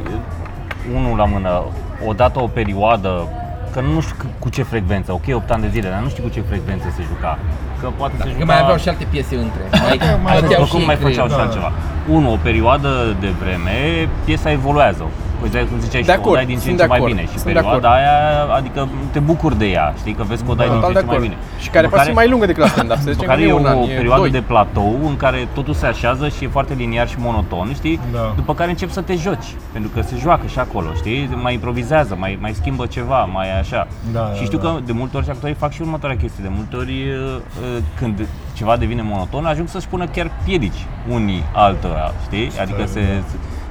[0.96, 1.64] unul la mână,
[2.08, 3.28] odată o perioadă,
[3.74, 6.24] că nu știu c- cu ce frecvență, ok, 8 ani de zile, dar nu știu
[6.24, 7.40] cu ce frecvență se juca.
[7.82, 8.46] Că poate se Că juca...
[8.46, 9.62] mai aveau și alte piese între.
[9.86, 10.62] Mai, mai alteau aveau.
[10.62, 11.12] Oricum ei mai creier.
[11.12, 11.42] făceau și da.
[11.42, 11.72] altceva.
[12.10, 15.04] Unu, o perioadă de vreme, piesa evoluează.
[15.40, 16.82] Păi de cum ziceai De și tu, o acord, dai din ce sunt în de
[16.82, 17.24] ce mai acord, bine.
[17.26, 18.18] Și sunt de perioada aia,
[18.60, 21.00] adică te bucuri de ea, știi, că vezi că o dai din Total ce de
[21.00, 21.30] în ce mai acord.
[21.30, 21.62] bine.
[21.64, 23.42] Și care După poate fi mai lungă decât la stand-up, să după zicem că care
[23.42, 24.32] nu e e un an, o e perioadă doi.
[24.32, 28.00] de platou în care totul se așează și e foarte liniar și monoton, știi?
[28.12, 28.34] Da.
[28.36, 31.30] După care începi să te joci, pentru că se joacă și acolo, știi?
[31.42, 33.88] Mai improvizează, mai, mai schimbă ceva, mai așa.
[34.12, 34.70] Da, și da, știu da.
[34.70, 36.44] că de multe ori și actorii fac și următoarea chestie.
[36.44, 41.44] De multe ori uh, uh, când ceva devine monoton, ajung să-și pună chiar piedici unii
[41.54, 42.52] altora, știi?
[42.62, 43.02] Adică se,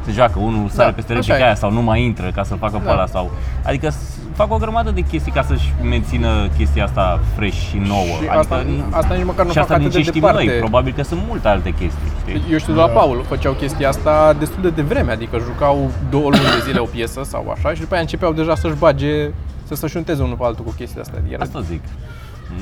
[0.09, 1.45] se, se joacă, unul sare peste așa replica e.
[1.45, 2.93] aia sau nu mai intră ca să facă pe Da.
[2.93, 3.31] ăla sau...
[3.65, 8.05] Adică s- fac o grămadă de chestii ca să-și mențină chestia asta fresh și nouă.
[8.05, 10.21] Și adică, asta- asta nici măcar nu și fac asta din atât ce de știm
[10.21, 10.45] departe.
[10.45, 12.53] noi, probabil că sunt multe alte chestii, știi?
[12.53, 16.43] Eu știu de la Paul, făceau chestia asta destul de devreme, adică jucau două luni
[16.57, 19.31] de zile o piesă sau așa și după aia începeau deja să-și bage,
[19.65, 21.17] să se șunteze unul pe altul cu chestia asta.
[21.31, 21.83] Era, Asta zic.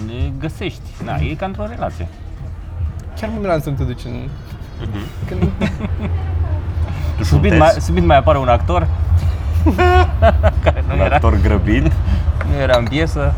[0.06, 0.80] Ne Găsești.
[1.04, 2.08] Da, e ca într-o relație.
[3.20, 4.28] chiar mă miram să nu te duci în...
[5.28, 5.42] Când...
[7.22, 8.86] Subit mai, subit mai apare un actor
[10.64, 11.92] care nu Un era, actor grăbind.
[12.54, 13.34] nu era în piesă.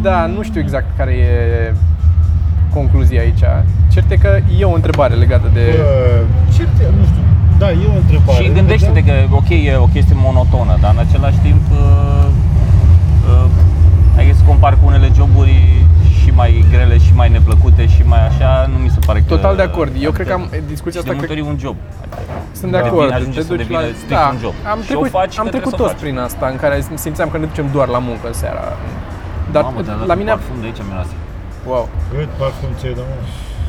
[0.00, 1.72] Da, nu știu exact care e
[2.74, 3.44] concluzia aici.
[3.92, 5.74] Cert e că e o întrebare legată de...
[5.76, 7.22] Bă, ce te, nu știu,
[7.58, 8.42] da, e o întrebare.
[8.42, 12.26] Și gândește-te că, ok, e o chestie monotonă, dar în același timp, uh,
[13.28, 15.83] uh, ai să compar cu unele joburi
[16.24, 19.24] și mai grele și mai neplăcute și mai așa, nu mi se pare că...
[19.34, 19.92] Total de acord.
[20.00, 21.76] Eu cred că am Adică- discuția și de asta multe cred, ori e un job.
[22.60, 22.84] sunt de Da.
[22.86, 22.98] acord.
[23.08, 23.86] Devine- ajunge Te să duci devină la...
[24.00, 24.54] strict Da, un job.
[24.72, 26.02] am Și o trecut, faci că am trebuie trecut să o toți faci.
[26.04, 28.64] prin asta în care simțeam că ne ducem doar la muncă în seara.
[29.54, 30.36] Dar Mamă, te-a dat la un mine a...
[30.36, 31.14] parfum de aici miroase.
[31.70, 31.84] Wow.
[32.12, 33.18] Cât parfum ți-ai dat, mă?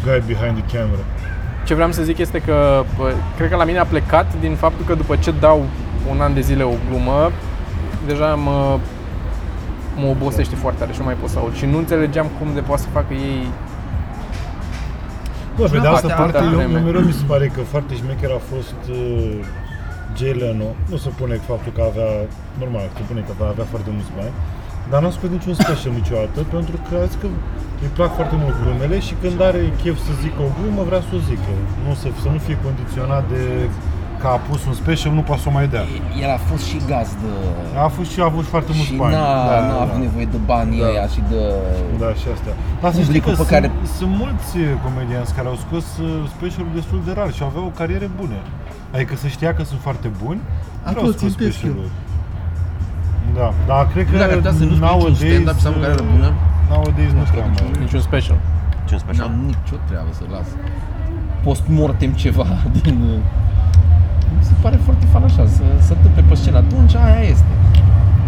[0.06, 1.04] Guy behind the camera.
[1.68, 2.56] Ce vreau să zic este că
[2.98, 5.60] bă, cred că la mine a plecat din faptul că după ce dau
[6.12, 7.32] un an de zile o glumă,
[8.10, 8.78] deja mă,
[10.02, 11.54] mă obosește foarte tare și nu mai pot să aud.
[11.56, 13.42] Și nu înțelegeam cum de poate să facă ei
[15.58, 16.78] Bă, pe de Da, altă da, parte, da, eu, vreme.
[16.80, 19.36] eu mereu mi se pare că foarte șmecher a fost uh,
[20.18, 20.70] Jay Leno.
[20.92, 22.10] Nu se pune faptul că avea,
[22.62, 24.34] normal, se pune că avea, avea foarte mulți bani,
[24.92, 27.28] dar n-a scos niciun special niciodată, pentru că a zis că
[27.84, 31.12] îi plac foarte mult glumele și când are chef să zică o glumă, vrea să
[31.18, 31.52] o zică.
[31.86, 33.42] Nu să, să nu fie condiționat de
[34.26, 35.84] că a pus un special, nu poate să o mai dea.
[36.24, 37.30] El a fost și gazdă.
[37.86, 39.14] A fost și a avut foarte mulți și bani.
[39.16, 40.06] n-a, Da, n-a da, avut da.
[40.08, 40.88] nevoie de banii Da.
[40.92, 41.42] ăia și de...
[42.04, 42.54] Da, și astea.
[42.82, 45.86] Dar să știi că, Publicul pe sunt, care- sunt mulți uh, comedianți care au scos
[45.98, 48.38] uh, specialuri destul de rar și aveau o carieră bună.
[48.96, 50.40] Adică se știa că sunt foarte buni,
[50.90, 51.52] Acolo vreau scos țintesc eu.
[51.52, 51.92] specialuri.
[53.40, 55.76] Da, dar cred că Dacă ar putea să nu spui niciun nowadays, stand-up să am
[55.78, 56.30] o carieră uh, bună,
[56.72, 57.66] Nowadays nu prea mai...
[57.86, 58.40] niciun special.
[58.88, 59.24] Ce un special?
[59.28, 60.48] n-am nicio treabă să las.
[61.46, 62.48] Post-mortem ceva
[62.82, 62.98] din...
[64.38, 66.58] Mi se pare foarte fan așa, să să întâmple pe scenă.
[66.58, 67.52] Atunci aia este.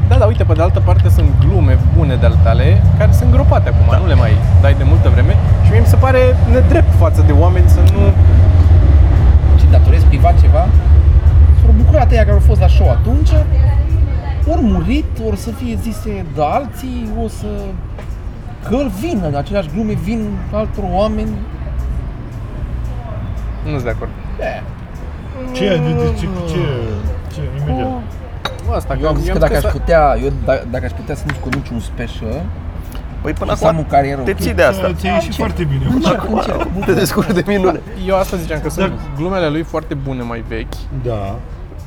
[0.10, 3.32] Da, dar uite, pe de altă parte sunt glume bune de ale tale care sunt
[3.32, 3.98] gropate acum, Da.
[3.98, 4.32] nu le mai
[4.62, 5.34] dai de multă vreme
[5.64, 6.20] și mie mi se pare
[6.52, 8.02] nedrept față de oameni să nu...
[9.60, 10.68] Ce datorezi cuiva ceva?
[11.62, 13.30] S-au bucurat ăia care au fost la show atunci,
[14.52, 17.48] ori murit, ori să fie zise de alții, o să...
[18.68, 21.30] Că îl vin, în aceleași glume vin altor oameni.
[23.64, 24.10] Nu sunt de acord.
[25.56, 26.62] Ce, de, de, ce, ce,
[27.34, 27.88] ce, imediat.
[28.68, 30.92] Bă, Asta, Eu am zis că am dacă aș să- putea, eu da- dacă aș
[31.00, 32.42] putea să nu scot niciun special,
[33.22, 34.40] Păi până și să am acum o carieră te ok.
[34.44, 34.94] ții de asta.
[35.00, 35.86] Ți-a ieșit foarte bine.
[35.96, 36.62] Încerc, încerc.
[36.86, 37.80] Te descurci de minune.
[38.10, 38.96] Eu asta ziceam că sunt Da.
[39.18, 40.78] glumele lui foarte bune mai vechi,
[41.10, 41.36] Da.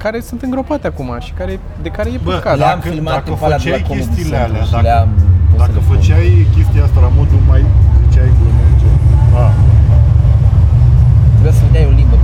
[0.04, 2.56] care sunt îngropate acum și care, de care e Bă, păcat.
[2.62, 4.86] Le-am Dacă- filmat dacă în palea de la făceai Comedy chestiile Central alea, și dacă-
[4.88, 5.08] le-am
[5.50, 5.96] pot să Dacă le pun.
[5.96, 7.62] făceai chestia asta la modul mai
[8.02, 8.88] ziceai glume, ce?
[9.42, 9.44] A,
[11.34, 12.16] Trebuia să-mi dai o limbă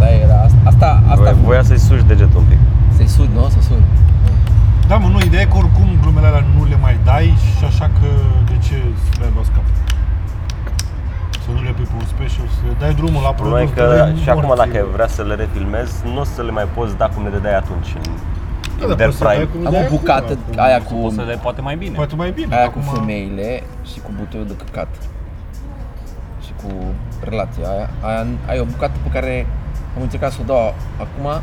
[0.00, 2.58] peste deget, aia era asta, asta, asta Voia- Voia să-i suși degetul un pic.
[2.96, 3.48] să-i sud, nu?
[3.56, 3.82] Să sud.
[4.88, 7.26] Da, mă, nu, ideea e că oricum glumele alea nu le mai dai
[7.58, 8.08] și așa că
[8.50, 9.66] de ce să le ai la scap?
[11.44, 13.76] Să nu le pui pe un special, să le dai drumul la Problema e produs,
[13.78, 14.62] că le dai și acum morți.
[14.64, 17.56] dacă vrea să le refilmezi, nu o să le mai poți da cum le dădeai
[17.64, 18.04] atunci în
[18.78, 19.50] Da, in dar their poți să dai prime.
[19.52, 20.54] cum le Am dai o acum, bucată acum.
[20.66, 21.94] aia cu, O să le poate mai bine.
[22.02, 22.50] Poate mai bine.
[22.56, 23.48] aia cu acum- femeile
[23.90, 24.90] și cu butoiul de căcat.
[26.44, 26.68] Și cu
[27.30, 27.86] relația aia.
[28.08, 29.32] Aia, aia e o bucată pe care
[29.96, 30.74] am încercat să o dau
[31.04, 31.42] acum.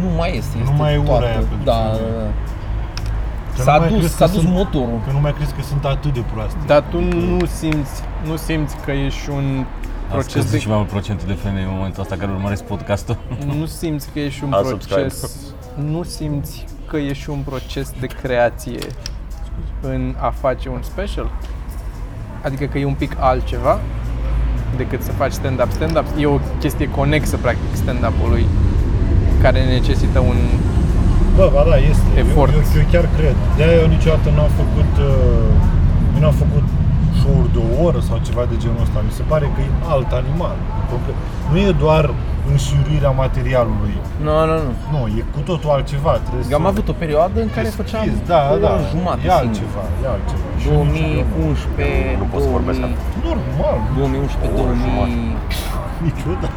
[0.00, 1.24] Nu mai este, Nu este mai e ura toată.
[1.24, 2.12] aia pentru da, femeie.
[2.12, 2.30] da, da.
[3.56, 5.00] Că S-a nu mai dus, crezi s-a că dus sunt- motorul.
[5.06, 6.58] Că nu mai crezi că sunt atât de proaste.
[6.66, 9.64] Dar tu nu simți, nu simți că ești un
[10.08, 10.58] A proces scăzut de...
[10.58, 13.16] și mai mult procentul de femei în momentul ăsta care urmăresc podcastul.
[13.46, 15.00] Nu simți că ești un Unsubscribe.
[15.00, 15.36] proces...
[15.74, 18.78] Nu simți că ești un proces de creație
[19.80, 21.30] în a face un special?
[22.44, 23.78] Adică că e un pic altceva
[24.76, 25.70] decât să faci stand-up.
[25.78, 28.46] Stand-up e o chestie conexă, practic, stand-up-ului
[29.42, 30.36] care necesită un...
[31.36, 32.08] Bă, ba da, este.
[32.22, 32.52] Efort.
[32.52, 33.36] Eu, eu, eu chiar cred.
[33.56, 36.64] De-aia eu niciodată n-am făcut, uh, eu n-am făcut
[37.20, 38.98] show-uri de o oră sau ceva de genul ăsta.
[39.08, 40.56] Mi se pare că e alt animal.
[40.90, 41.16] complet.
[41.52, 42.04] Nu e doar
[42.50, 43.94] înșiruirea materialului.
[44.26, 44.72] Nu, nu, nu.
[44.94, 46.12] Nu, e cu totul altceva.
[46.26, 47.80] Trebuie Eu am să avut o perioadă în care deschizi.
[47.82, 49.40] făceam da, o da, oră jumate e singur.
[49.40, 50.47] altceva, e altceva.
[50.60, 53.20] Și eu nici- 2011, Nu pot să vorbesc 2000, acum.
[53.28, 55.36] Normal, 2011, O oră 2014,
[56.06, 56.56] niciodată.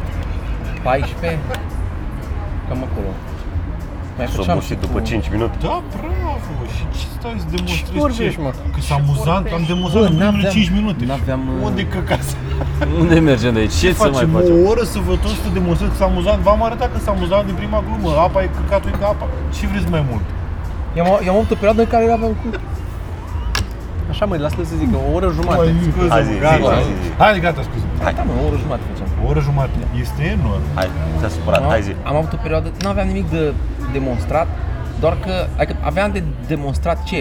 [2.68, 3.10] cam acolo.
[4.16, 5.56] Mai S-o făceam bușit și după cu- 5 minute.
[5.66, 6.30] Da, bravo!
[6.76, 8.50] Și ce stai să Ce demonstrezi vorbești, mă?
[8.74, 11.02] Că s amuzant, am demonstrat Bă, în primele n-aveam- 5 minute.
[11.10, 12.30] n-aveam, uh, Unde căcați?
[13.02, 13.76] Unde mergem de aici?
[13.82, 14.54] Ce să mai facem facem?
[14.58, 16.38] o oră să vă tot să demonstrez că s amuzant.
[16.46, 18.10] V-am arătat că s amuzant din prima glumă.
[18.26, 19.24] Apa e căcatul e ca apa.
[19.56, 20.24] Ce vreți mai mult?
[20.98, 22.46] Eu am, eu am avut o perioadă în care aveam cu...
[24.12, 25.56] Așa mă, lasă să zic, o oră jumate.
[25.62, 26.74] Mai scuze, Hai zi, zi, gata.
[26.88, 27.08] zi, zi.
[27.22, 27.84] Hai, gata, scuze.
[28.04, 28.12] Hai.
[28.18, 29.08] Da, mă, o oră jumate făceam.
[29.24, 29.76] O oră jumate.
[30.04, 30.64] Este enorm.
[30.78, 30.88] Hai,
[31.20, 31.92] te-a supărat, Am, hai zi.
[32.10, 33.42] am avut o perioadă, nu aveam nimic de
[33.96, 34.46] demonstrat,
[35.02, 36.20] doar că adică aveam de
[36.52, 37.20] demonstrat ce?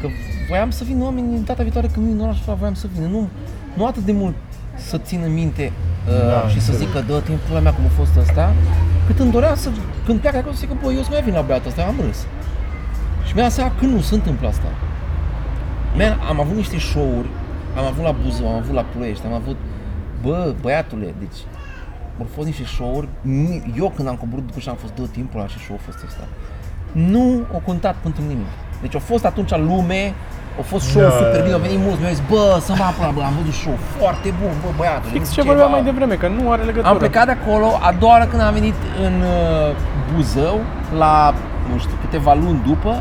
[0.00, 0.06] Că
[0.48, 3.06] voiam să vină oameni data viitoare când vin în oraș, voiam să vină.
[3.16, 3.28] Nu,
[3.78, 4.34] nu atât de mult
[4.88, 5.72] să țină minte
[6.08, 6.88] uh, Da, și să înțeleg.
[6.92, 8.44] zică, dă timpul mea cum a fost ăsta,
[9.06, 9.68] cât îmi doream să,
[10.06, 12.18] când pleacă acolo, să zică, bă, eu să mai vin la băiatul ăsta, am râs.
[13.26, 14.68] Și mi-am dat seama că nu se întâmplă asta.
[15.98, 17.28] Man, am avut niște show-uri,
[17.78, 19.56] am avut la Buzău, am avut la Ploiești, am avut,
[20.22, 21.38] bă, băiatule, deci
[22.20, 25.40] au fost niște show-uri, ni- eu când am coborât după ce am fost două timpul
[25.40, 26.24] la ce show a fost ăsta,
[26.92, 27.24] nu
[27.54, 28.52] au contat pentru nimic.
[28.80, 30.02] Deci a fost atunci lume,
[30.60, 31.10] a fost show Da.
[31.10, 33.76] super bine, au venit mulți, mi-au zis, bă, să mă apă, bă, am văzut show
[33.98, 35.10] foarte bun, bă, băiatul.
[35.14, 36.90] Fix nu ce știu vorbeam ceva." mai devreme, că nu are legătură.
[36.92, 39.68] Am plecat de acolo, a doua oară când am venit în uh,
[40.14, 40.56] Buzău,
[41.02, 41.14] la,
[41.70, 42.92] nu știu, câteva luni după,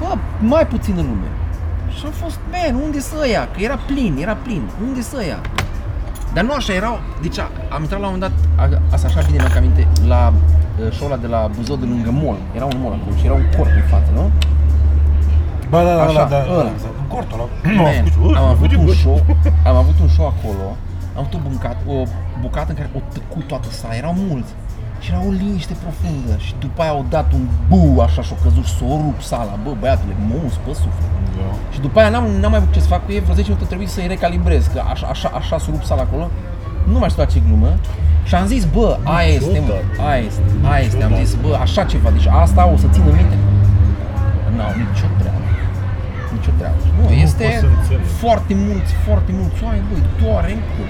[0.00, 0.10] bă,
[0.52, 1.28] mai puțină lume.
[1.96, 3.48] Și am fost, man, unde să ăia?
[3.52, 5.40] Că era plin, era plin, unde să ăia?
[6.34, 9.20] Dar nu așa, erau, deci a- am intrat la un moment dat, a- asta așa
[9.26, 12.78] bine mi-am aminte, la uh, show-ul ăla de la Buzău de lângă mall, era un
[12.82, 14.30] mall acolo și era un corp în față, nu?
[15.72, 16.62] Ba, da, da, Așa, da, da, ăla.
[16.62, 16.70] da,
[17.02, 17.46] în cortul ăla.
[17.82, 18.92] Man, scuze, am ui, avut fugi, un bă.
[18.92, 19.18] show,
[19.70, 20.64] am avut un show acolo,
[21.16, 21.96] am avut o, bucat, o
[22.40, 24.52] bucată în care o tăcut toată sala, erau mulți.
[25.00, 28.64] Și era o liniște profundă și după aia au dat un bu așa și-au căzut
[28.64, 31.12] și s-o rup sala, bă băiatule, mă uns pe suflet.
[31.36, 31.48] Da.
[31.72, 33.66] Și după aia n-am, n-am mai avut ce să fac cu ei, vreo 10 minute
[33.72, 36.30] trebuie să-i recalibrez, că așa, așa, așa s-o rup sala acolo.
[36.92, 37.70] Nu mai știu la ce glumă.
[38.28, 41.02] Și am zis, bă, aia este, mă, aia este, aia este.
[41.04, 43.36] Am zis, bă, așa ceva, deci asta o să țină minte.
[44.56, 45.48] N-au nicio treabă.
[46.36, 46.76] Nicio treabă.
[46.98, 48.04] Nu, este pot să înțeleg.
[48.22, 50.88] foarte mulți, foarte mulți oameni, băi, doare în cur.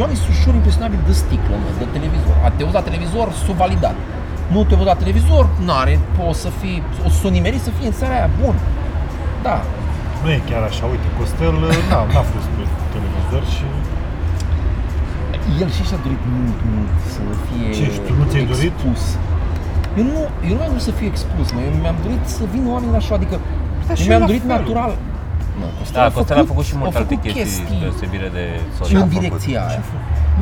[0.00, 2.34] Și oamenii sunt ușor impresionabili de sticlă, mă, de televizor.
[2.46, 3.96] A te la televizor, s-o validat.
[4.52, 7.96] Nu te la televizor, n-are, poți să fii, o să o nimeri să fie în
[8.00, 8.54] țara aia, bun.
[9.46, 9.56] Da,
[10.22, 11.54] Nu e chiar așa, uite, Costel
[11.90, 12.62] n-a, n-a fost pe
[12.94, 13.64] televizor și
[15.62, 18.72] el și și-a dorit mult, mult să fie Ce, și tu nu ți-ai dorit?
[18.72, 19.02] expus.
[19.98, 21.60] Eu nu, eu nu am vrut să fiu expus, mă.
[21.68, 23.36] eu mi-am dorit să vină oamenii la show, adică
[23.80, 24.54] Astea și Mi-am la dorit fel.
[24.56, 24.92] natural.
[25.60, 25.66] Nu,
[25.98, 28.96] Da, Costel a făcut și multe a alte făcut chestii, deosebire de Și Sorin.
[29.04, 29.82] în direcția aia.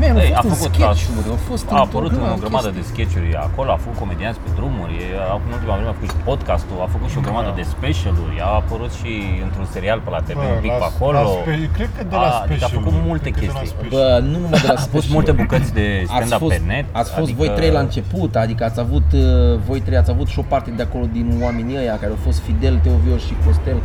[0.00, 2.80] Man, Ei, a fost în sketch-uri, a fost a apărut în o într-o grămadă de
[2.80, 2.92] chestii.
[2.94, 6.18] sketch-uri acolo, a făcut comedianți pe drumuri, e, a- în ultima vreme a făcut și
[6.30, 9.12] podcastul, a făcut și o grămadă de specialuri, a apărut și
[9.46, 11.18] într-un serial pe la TV, Bă, un pic la- pe acolo.
[11.18, 13.46] la spe- cred că de la A, adică a special, făcut cred multe că de
[13.46, 13.76] la chestii.
[13.76, 13.94] special.
[13.98, 15.14] Bă, nu numai de la A pus special.
[15.16, 16.86] multe bucăți de Ați stand-up fost, pe net.
[17.00, 19.22] ați fost adică, voi trei la început, adică ați avut, uh,
[19.68, 22.38] voi trei ați avut și o parte de acolo din oamenii ăia care au fost
[22.48, 23.78] Fidel, Teovios și Costel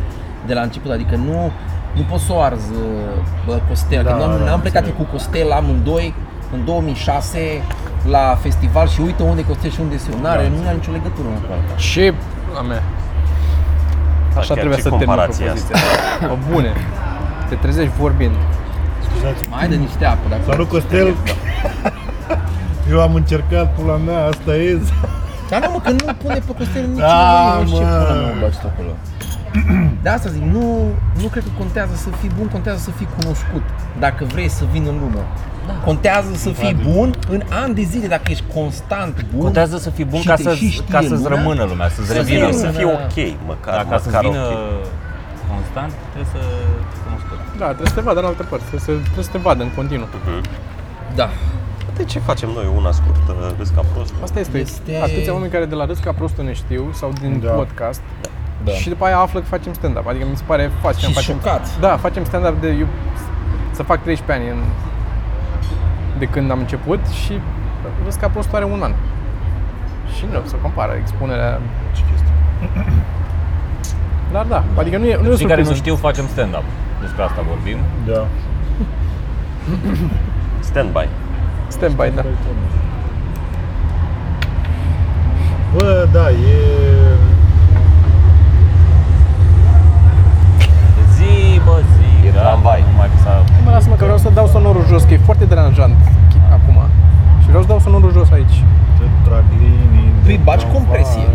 [0.46, 1.50] de la început, adică nu,
[1.94, 4.82] nu poți să o arzi, uh, bă, Costel, Da, că noi am, da, am plecat
[4.84, 5.06] înțeleg.
[5.06, 6.14] cu Costel amândoi
[6.52, 7.38] în 2006
[8.10, 10.20] la festival și uite unde e Costel și unde e eu.
[10.22, 11.74] N-are, nu are nicio legătură una cu alta.
[11.76, 12.14] Ce
[12.54, 12.82] la mea.
[14.36, 15.76] Așa chiar trebuia ce să termin comparație propoziția.
[16.34, 16.72] O bune.
[17.48, 18.34] Te trezești vorbind.
[19.06, 19.48] Scuzați.
[19.50, 21.08] Mai de niște apă, dacă Salut Costel!
[22.90, 24.80] Eu am încercat, pula mea, asta e.
[25.50, 28.04] Dar nu, mă, că nu pune pe Costel nici Da, da, nu știu ce mă.
[28.08, 28.92] până nu bagi tu acolo.
[30.04, 30.64] De asta zic, nu,
[31.22, 33.62] nu cred că contează să fii bun, contează să fii cunoscut.
[33.98, 35.22] Dacă vrei să vin în lume.
[35.84, 36.94] Contează să fii Într-adevăr.
[36.94, 39.42] bun în ani de zile, dacă ești constant bun.
[39.42, 41.28] Contează să fii bun și ca, te să, și știe ca să-ți lumea.
[41.38, 42.38] rămână lumea, să-ți Să-ți revină.
[42.46, 42.58] rămână.
[42.58, 42.80] Să lumea.
[42.80, 43.32] fie Da.
[43.34, 44.52] ok, măcar, Dacă ca să-ți măcar vină ok.
[45.52, 46.40] constant, trebuie să
[46.90, 47.38] fii cunoscut.
[47.60, 49.72] Da, trebuie să te vadă în alte părți, trebuie să, trebuie să te vadă în
[49.80, 50.08] continuu.
[51.20, 51.28] Da.
[51.96, 54.12] De ce facem noi una scurtă, râs ca prost?
[54.26, 54.58] Asta este.
[54.58, 57.50] Este- Atâția oameni care de la Râs ca prostul ne știu sau din Da.
[57.50, 58.02] podcast
[58.64, 58.72] Da.
[58.72, 60.06] și după aia află că facem stand-up.
[60.06, 61.80] Adică mi se pare facem, Și facem, șocați.
[61.80, 62.86] Da, facem stand-up de eu,
[63.70, 64.64] să fac 13 ani în,
[66.18, 67.40] de când am început și
[68.04, 68.92] Râs ca prostul are un an.
[70.16, 71.60] Și nu se compară expunerea.
[71.92, 72.32] Ce chestie?
[74.32, 75.74] Dar da, adică nu e, nu e o Cei care nu surpriză.
[75.74, 76.62] știu, facem stand-up.
[77.00, 77.78] Despre asta vorbim.
[78.06, 78.26] Da.
[80.70, 81.08] Stand-by.
[81.68, 82.24] Stand-by, da.
[85.74, 86.58] Bă, da, e...
[91.14, 92.08] Zi, bă, zi.
[92.26, 92.80] E da, tramvai.
[92.90, 93.34] Numai că s-a...
[93.64, 95.96] Mă lasă-mă că vreau să dau sonorul jos, că e foarte deranjant
[96.30, 96.76] chi- acum.
[97.42, 98.56] Și vreau să dau sonorul jos aici.
[98.98, 100.76] Te trag linii de Păi, bagi tramvai.
[100.78, 101.26] compresie.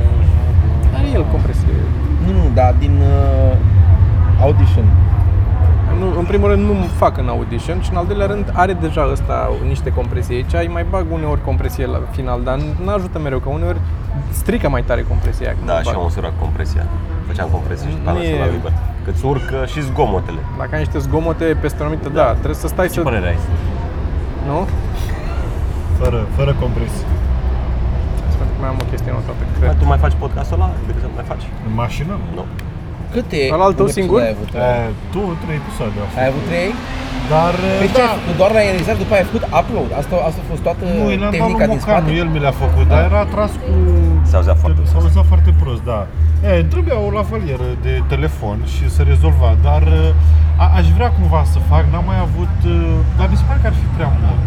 [0.98, 1.74] Are el compresie.
[2.26, 3.54] Nu, nu, dar din uh,
[4.46, 4.86] audition.
[6.00, 9.08] Nu, în primul rând nu fac în audition și în al doilea rând are deja
[9.12, 13.40] ăsta niște compresie aici, îi mai bag uneori compresie la final, dar nu ajută mereu,
[13.40, 13.78] că uneori
[14.32, 15.96] strică mai tare compresia aia când Da, o și bag.
[15.96, 16.84] am măsurat compresia.
[17.28, 18.72] Făceam compresie și pe Nu e- la liber.
[19.04, 20.42] Că îți urcă și zgomotele.
[20.58, 23.02] Dacă ai niște zgomote peste o anumită, da, trebuie să stai Ce să...
[23.10, 23.40] părere ai?
[24.50, 24.58] Nu?
[26.00, 27.06] Fără, fără compresie.
[28.34, 29.74] Sper că mai am o chestie notată, Mai cred.
[29.80, 30.70] tu mai faci podcastul ăla?
[30.90, 31.46] Decât să mai faci?
[31.68, 32.14] În mașină?
[32.38, 32.44] Nu.
[33.16, 34.18] Câte Ăla al tău episoade singur?
[34.28, 34.74] Ai avut, E,
[35.14, 36.28] tu, trei episoade au ai fost.
[36.32, 36.70] avut trei?
[37.34, 38.36] Dar, Păi ce da, ai făcut?
[38.42, 39.90] Doar l-ai realizat, după aia ai făcut upload.
[40.02, 42.12] Asta, asta a fost toată nu, el am dat tehnica lui din Mocanu, spate.
[42.22, 43.72] el mi le-a făcut, dar era tras cu...
[44.30, 46.00] Se auzea foarte Se auzea foarte prost, da.
[46.48, 49.84] E, îmi trebuia o lavalieră de telefon și se rezolva, dar
[50.64, 53.68] a, aș vrea cumva să fac, n-am mai avut, uh, dar mi se pare că
[53.72, 54.42] ar fi prea mult.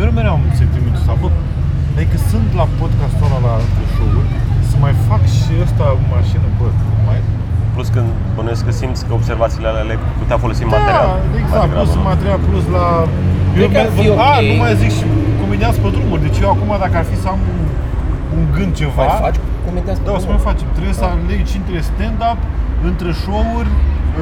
[0.00, 1.28] Eu mereu am sentimentul ăsta, bă,
[1.96, 4.30] adică sunt la podcastul ăla la între show-uri,
[4.70, 6.66] să mai fac și ăsta în mașină, bă,
[7.06, 7.18] mai...
[7.74, 11.06] Plus când bănuiesc că simți că observațiile alea le putea folosi în material.
[11.06, 12.02] Da, mai exact, degrabă, plus nu?
[12.12, 12.86] material, plus la...
[13.56, 14.46] Cred că ar fi a, ok.
[14.50, 15.04] nu mai zic și
[15.42, 17.40] comediați pe drumuri, deci eu acum dacă ar fi să am
[18.34, 19.04] un, un gând ceva...
[19.06, 20.66] Mai faci comedianți Da, o să mai facem.
[20.76, 22.38] Trebuie să alegi între stand-up,
[22.90, 23.70] între show-uri,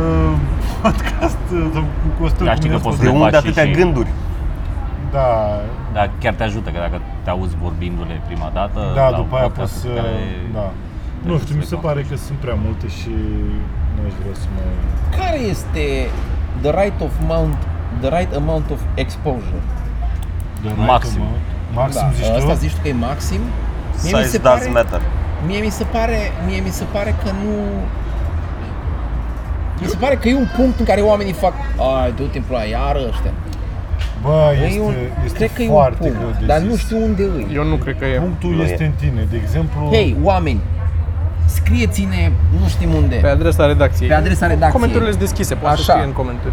[0.00, 0.32] uh,
[0.82, 2.44] podcast uh, sau cu Costel.
[2.46, 3.06] Da, cum știi că i-a poți spus.
[3.06, 4.10] De să unde faci atâtea și- gânduri?
[5.16, 5.28] Da,
[5.92, 9.38] Dar chiar te ajută, că dacă te auzi vorbindu-le prima dată, da, la după un
[9.40, 9.88] aia podcast poți să...
[10.00, 10.14] care
[10.58, 10.66] Da.
[11.28, 13.12] Nu știu, mi se pare că sunt prea multe și
[13.94, 14.68] nu aș vrea să mai...
[15.20, 15.84] Care este
[16.64, 17.56] the right of amount,
[18.02, 19.60] the right amount of exposure?
[20.64, 21.20] The Maxim.
[21.20, 21.44] amount.
[21.80, 22.36] Maxim da, zici tu?
[22.36, 23.40] Asta zici tu că e maxim?
[24.02, 25.00] Mie mi Size se does pare, matter.
[25.46, 27.52] mie mi se pare, mie mi se pare că nu
[29.80, 31.52] mi se pare că e un punct în care oamenii fac
[32.02, 33.32] Ai, du timpul la iară ăștia.
[34.22, 36.68] Bă, E este, un, este cred că e un foarte punct, greu de dar zis.
[36.68, 37.46] nu știu unde îi.
[37.54, 38.18] Eu nu cred că e.
[38.18, 38.86] Punctul Nu este e.
[38.86, 39.26] în tine.
[39.30, 40.60] De exemplu, Hei, oameni,
[41.46, 43.16] scrieți-ne, nu știm unde.
[43.16, 44.08] Pe adresa redacției.
[44.08, 44.72] Pe adresa redacției.
[44.72, 45.92] Comentariile sunt deschise, poate să Așa.
[45.92, 46.52] scrie în comentarii.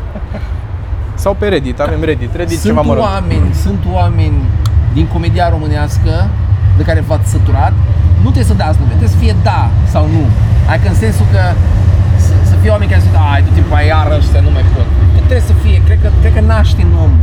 [1.23, 3.05] Sau pe Reddit, avem Reddit, Reddit sunt ceva mărunt.
[3.05, 4.37] oameni, sunt oameni
[4.93, 6.27] din comedia românească
[6.79, 7.73] de care v-ați săturat.
[8.23, 9.61] Nu trebuie să dați nume, trebuie să fie da
[9.93, 10.23] sau nu.
[10.71, 11.43] Adică în sensul că
[12.25, 14.65] să, să fie oameni care să zică, ai, du timpul la iară ăștia nu mai
[14.73, 14.87] pot.
[15.13, 17.13] Nu trebuie să fie, cred că, cred că naște în om.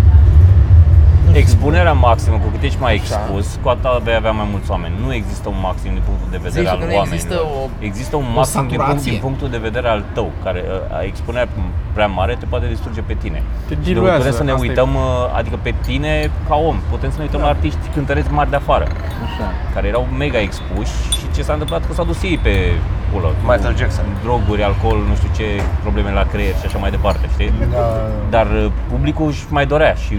[1.25, 1.41] Nu știu.
[1.45, 3.03] Expunerea maximă, cu cât ești mai Așa.
[3.03, 4.95] expus, cu atât vei avea mai mulți oameni.
[5.05, 7.15] Nu există un maxim din punctul de vedere Zici al că nu oamenilor.
[7.15, 9.11] există o- există un o maxim din, punct, saturație.
[9.13, 11.49] din punctul de vedere al tău, care uh, expunerea
[11.97, 13.43] prea mare te poate distruge pe tine.
[13.69, 14.69] Te Și diluează, putem să ne asta e.
[14.69, 18.51] uităm, uh, adică pe tine ca om, putem să ne uităm la artiști cântăreți mari
[18.51, 18.87] de afară,
[19.27, 19.47] Așa.
[19.75, 22.73] care erau mega expuși și ce s-a întâmplat că s-au dus ei pe
[23.13, 23.27] pulă.
[23.27, 24.05] cu Michael Jackson.
[24.23, 25.45] Droguri, alcool, nu știu ce,
[25.83, 27.53] probleme la creier și așa mai departe, știi?
[27.73, 27.87] Da,
[28.31, 30.15] Dar uh, publicul își mai dorea și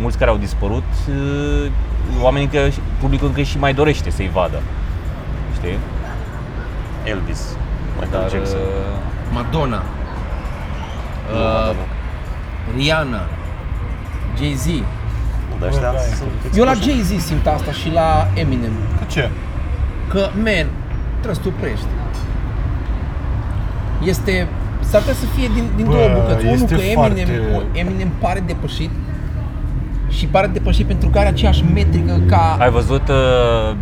[0.00, 1.70] mulți care au dispărut, uh,
[2.22, 2.58] oamenii că
[3.00, 4.60] publicul încă și mai dorește să-i vadă.
[5.54, 5.78] Știi?
[7.04, 7.56] Elvis.
[8.00, 8.58] Michael Dar Jackson.
[8.58, 8.64] uh,
[9.32, 9.82] Madonna,
[11.32, 11.84] Nu, uh, nu.
[12.76, 13.20] Rihanna,
[14.38, 14.66] Jay-Z.
[14.66, 16.90] Nu, dar ăștia Bă, da, sunt Eu la expuși.
[17.08, 18.72] Jay-Z simt asta și la Eminem.
[18.98, 19.30] Cu ce?
[20.08, 20.66] Că, man,
[21.20, 21.86] trebuie să te oprești.
[24.04, 24.46] Este,
[24.88, 26.44] s-ar putea să fie din, din Bă, două bucăți.
[26.46, 28.90] Unul este că Eminem, foarte- Eminem pare depășit
[30.16, 32.56] și pare depășit pentru că are aceeași metrică ca...
[32.60, 33.16] ai văzut uh,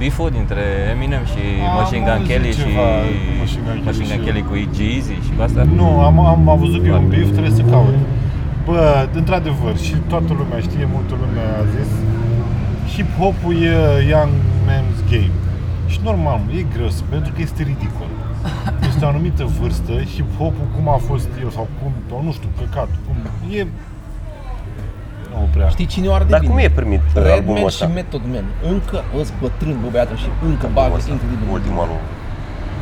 [0.02, 0.62] biful dintre
[0.94, 4.18] Eminem și Am Machine Gun auzit Kelly și ceva cu Machine Gun Kelly Machine Gun
[4.20, 5.60] și- Kelly cu Jeezy și cu asta?
[5.80, 7.96] Nu, am, am, am văzut că e un beef, trebuie să caut.
[8.66, 8.82] Bă,
[9.20, 11.90] într-adevăr, și toată lumea știe, multă lume a zis,
[12.94, 13.74] hip-hopul e
[14.12, 14.32] young
[14.68, 15.32] man's game.
[15.94, 18.10] Și normal, mă, e greu, să- pentru că este ridicol.
[18.90, 22.90] Este o anumită vârstă, hip-hopul cum a fost el, sau cum, sau nu știu, căcat,
[23.06, 23.16] cum,
[23.58, 23.62] e...
[25.32, 25.68] Nu prea.
[25.76, 26.50] Știi cine o arde Dar bine?
[26.52, 27.86] cum e primit uh, albumul Redman și ăsta?
[27.98, 28.46] Method Man.
[28.72, 31.46] Încă îți bătrân, bă, băiatul, și încă bagă Albumul ăsta, incredibil.
[31.56, 32.02] Ultimul album.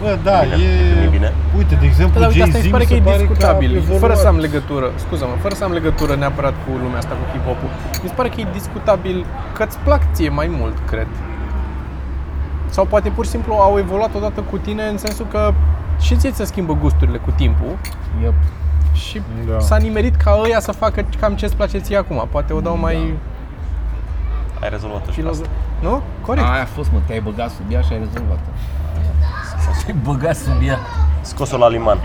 [0.00, 0.92] Bă, da, Bine, e...
[0.94, 1.30] primit bine?
[1.58, 3.76] Uite, de exemplu, Da, uite, asta mi Jay-Z se pare că e că discutabil, a
[3.82, 4.02] evoluat.
[4.04, 7.70] fără să am legătură, scuză-mă, fără să am legătură neapărat cu lumea asta, cu hip-hop-ul.
[8.02, 9.16] Mi se pare că e discutabil
[9.56, 11.10] că îți plac ție mai mult, cred.
[12.73, 15.53] Sau poate pur și simplu au evoluat odată cu tine în sensul că
[16.01, 17.77] și ție ți se schimbă gusturile cu timpul
[18.23, 18.33] Yep.
[18.93, 19.20] și
[19.51, 19.59] Da.
[19.59, 22.27] s-a nimerit ca ăia să facă cam ce-ți place ție acum.
[22.31, 23.14] Poate o dau mai
[24.61, 25.47] Ai rezolvat-o și pe filozof...
[25.47, 25.89] asta.
[25.89, 26.03] Nu?
[26.27, 26.47] Corect.
[26.47, 28.39] Aia a fost, mă, te-ai băgat sub ea și ai rezolvat
[29.87, 30.79] Te băga sub ea.
[31.20, 31.99] Scos-o la liman.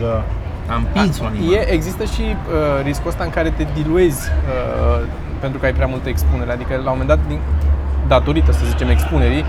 [0.00, 0.22] Da.
[0.74, 1.52] Am pins la animal.
[1.52, 5.06] E, există și uh, riscul ăsta în care te diluezi uh,
[5.40, 6.52] pentru că ai prea multă expunere.
[6.52, 7.38] Adică la un moment dat, din,
[8.06, 9.44] datorită, să zicem, expunerii,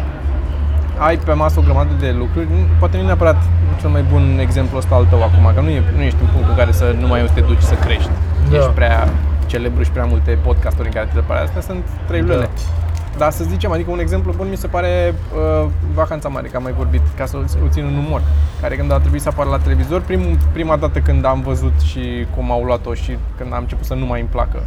[1.07, 2.47] ai pe masă o grămadă de lucruri.
[2.49, 3.37] Nu- Poate nu e neapărat
[3.79, 6.49] cel mai bun exemplu ăsta al tău acum, că nu, e, nu ești în punctul
[6.51, 8.09] în care să nu mai o să te duci să crești.
[8.49, 8.55] Da.
[8.57, 9.09] Ești prea
[9.45, 11.39] celebru și prea multe podcasturi în care te depare.
[11.39, 12.33] Astea sunt trei Da.
[12.33, 12.49] lune.
[13.17, 15.13] Dar să zicem, adică un exemplu bun mi se pare
[15.63, 18.21] uh, Vacanța Mare, că am mai vorbit, ca să o, o țin în umor,
[18.61, 22.25] care când a trebuit să apară la televizor, prim, prima dată când am văzut și
[22.35, 24.59] cum au luat-o și când am început să nu mai îmi placă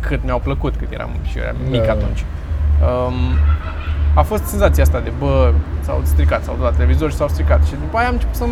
[0.00, 1.92] cât mi-au plăcut, cât eram și eu eram mic Da.
[1.92, 2.24] atunci.
[2.88, 3.14] Um,
[4.14, 7.64] a fost senzația asta de, bă, s-au stricat, s-au dus la televizor și s-au stricat.
[7.64, 8.44] Și după aia am început să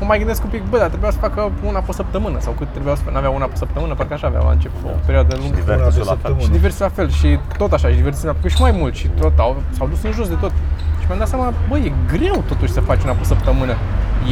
[0.00, 2.68] mă mai gândesc un pic, bă, dar trebuia să facă una pe săptămână sau cât
[2.70, 5.54] trebuia să facă, n-avea una pe săptămână, parcă așa avea la început, o perioadă lungă.
[5.54, 6.14] Divertisul pe la fel.
[6.14, 6.42] săptămână.
[6.42, 9.06] Și diverse la fel și tot așa, și diverse la fel și mai mult și
[9.20, 10.52] tot au, s-au dus în jos de tot.
[11.00, 13.74] Și mi-am dat seama, bă, e greu totuși să faci una pe săptămână.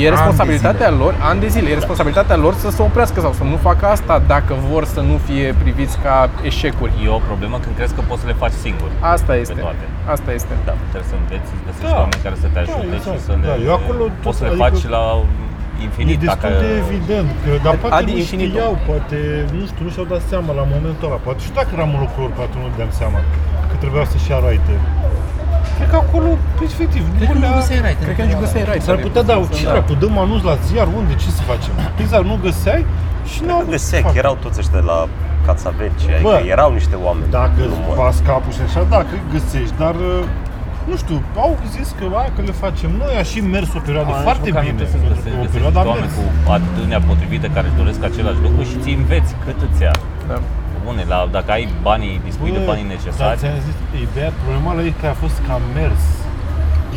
[0.02, 3.56] E responsabilitatea lor, ani de zile, e responsabilitatea lor să se oprească sau să nu
[3.68, 6.92] facă asta dacă vor să nu fie priviți ca eșecuri.
[7.04, 8.88] E o problemă când crezi că poți să le faci singur.
[9.14, 9.60] Asta este.
[9.66, 9.84] toate.
[10.14, 10.52] Asta este.
[10.68, 11.98] Da, trebuie să înveți, să găsești Da.
[12.02, 13.20] oameni care să te ajute Da, și exact.
[13.28, 15.04] să le Da, eu acolo tot- poți să le adică- faci la
[15.80, 16.18] E infinit.
[16.24, 16.48] destul dacă...
[16.64, 18.52] de evident, că, dar poate Adi nu infinitum.
[18.54, 19.18] știau, poate,
[19.58, 21.18] nu știu, nu și-au dat seama la momentul ăla.
[21.26, 23.18] Poate și dacă eram în locul lor, poate nu dăm seama
[23.70, 24.74] că trebuia să-și ia raite.
[25.76, 26.28] Cred că acolo,
[26.68, 27.56] efectiv, Cred că nu nu le-a...
[27.60, 28.00] găseai right.
[28.06, 28.82] Cred că nici găseai right.
[28.88, 31.72] S-ar putea, da, ce dracu, dăm anunț la ziar, unde, ce să facem?
[32.02, 32.82] Exact, nu găseai
[33.32, 34.98] și nu au Nu găseai, că erau toți ăștia la
[35.46, 37.30] Cațaveci, adică Bă, erau niște oameni.
[37.40, 37.96] Dacă nu îți numai.
[38.02, 40.22] pas capul și așa, da, cred că găsești, dar uh,
[40.90, 44.10] nu știu, au zis că, hai, că le facem noi, a și mers o perioadă
[44.16, 45.82] A, foarte nici măcar bine, Nu trebuie să pentru găsești, că o găsești perioadă a
[45.82, 46.46] niște oameni mers.
[46.46, 49.94] cu atitudinea potrivită care își doresc același lucru și ți înveți cât îți ia.
[50.30, 50.36] Da.
[50.86, 53.76] Bune, la, dacă ai banii, dispui de Bă, banii Dar necesari, ți-am zis,
[54.08, 56.02] ideea, problema la ei că a fost că a mers.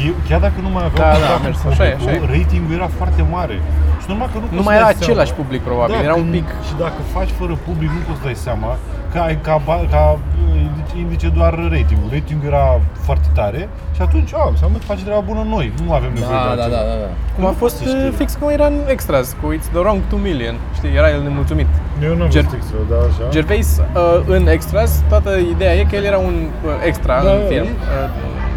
[0.07, 2.25] Eu, chiar dacă nu mai aveau Da, da, contact a mers, cu așa e, publicul,
[2.27, 2.37] așa e.
[2.37, 3.55] ratingul era foarte mare.
[4.01, 5.07] Și normal că nu, Nu poți mai să era dai seama.
[5.07, 6.47] același public, probabil, Da, era un când- pic...
[6.67, 8.69] Și dacă faci fără public, nu poți să dai seama
[9.14, 12.10] că ai ca, ba- ca uh, indice- indice doar ratingul.
[12.12, 15.72] Ratingul era foarte tare și atunci, a, înseamnă că faci treaba bună noi.
[15.86, 16.82] Nu avem nevoie Da, de da, altceva.
[16.82, 17.10] da, da, da.
[17.36, 18.07] Cum a Nu fost poți să știi.
[18.07, 20.55] uh, fix cum era în Extras, cu It's the Wrong 2 Million.
[20.78, 21.68] Știi, era el nemulțumit.
[22.07, 23.24] Eu nu am Ger- văzut extra, da, așa.
[23.30, 26.36] Gervais uh, în Extras, toată ideea e că el era un
[26.66, 27.45] uh, extra Da, în da.
[27.53, 28.10] film, uh,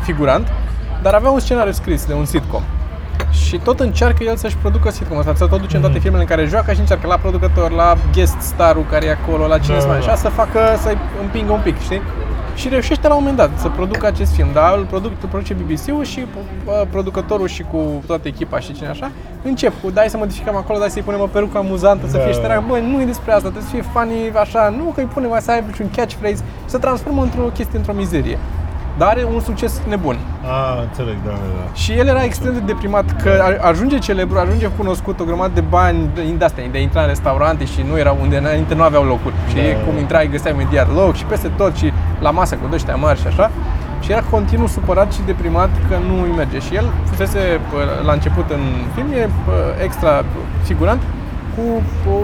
[0.09, 0.47] figurant,
[1.03, 2.63] dar avea un scenariu scris de un sitcom.
[3.53, 6.03] Și tot încearcă el să-și producă sitcom ăsta, să tot duce în toate Mhm.
[6.05, 9.59] filmele în care joacă și încearcă la producător, la guest starul care e acolo, la
[9.59, 10.05] cine Da, să mai da.
[10.05, 12.03] așa, să facă, să împingă un pic, știi?
[12.55, 15.55] Și reușește la un moment dat să producă acest film, dar îl, produc, îl produce
[15.55, 19.11] BBC-ul și uh, producătorul și cu toată echipa și cine așa,
[19.43, 22.23] încep cu dai să modificăm acolo, dai să-i punem o perucă amuzantă, să Da.
[22.23, 25.07] fie șterea, băi, nu e despre asta, trebuie să fie funny, așa, nu că îi
[25.07, 28.39] punem să aibă și un catchphrase, să transformă într-o chestie, într-o mizerie.
[28.99, 30.17] Dar are un succes nebun.
[30.45, 31.75] A, înțeleg, da, da, da.
[31.75, 35.61] Și el era extrem de deprimat că a- ajunge celebru, ajunge cunoscut o grămadă de
[35.61, 39.35] bani din astea, de intra în restaurante și nu era unde înainte nu aveau locuri.
[39.49, 39.79] Și Da.
[39.87, 43.27] cum intrai, găseai imediat loc și peste tot și la masă cu ăștia mari și
[43.27, 43.51] așa.
[44.01, 46.59] Și era continuu supărat și deprimat că nu îi merge.
[46.59, 47.39] Și el fusese
[47.71, 47.77] pă,
[48.07, 48.61] la început în
[48.95, 49.53] film, e pă,
[49.85, 50.25] extra
[50.63, 51.01] figurant
[51.57, 51.63] cu
[52.11, 52.15] o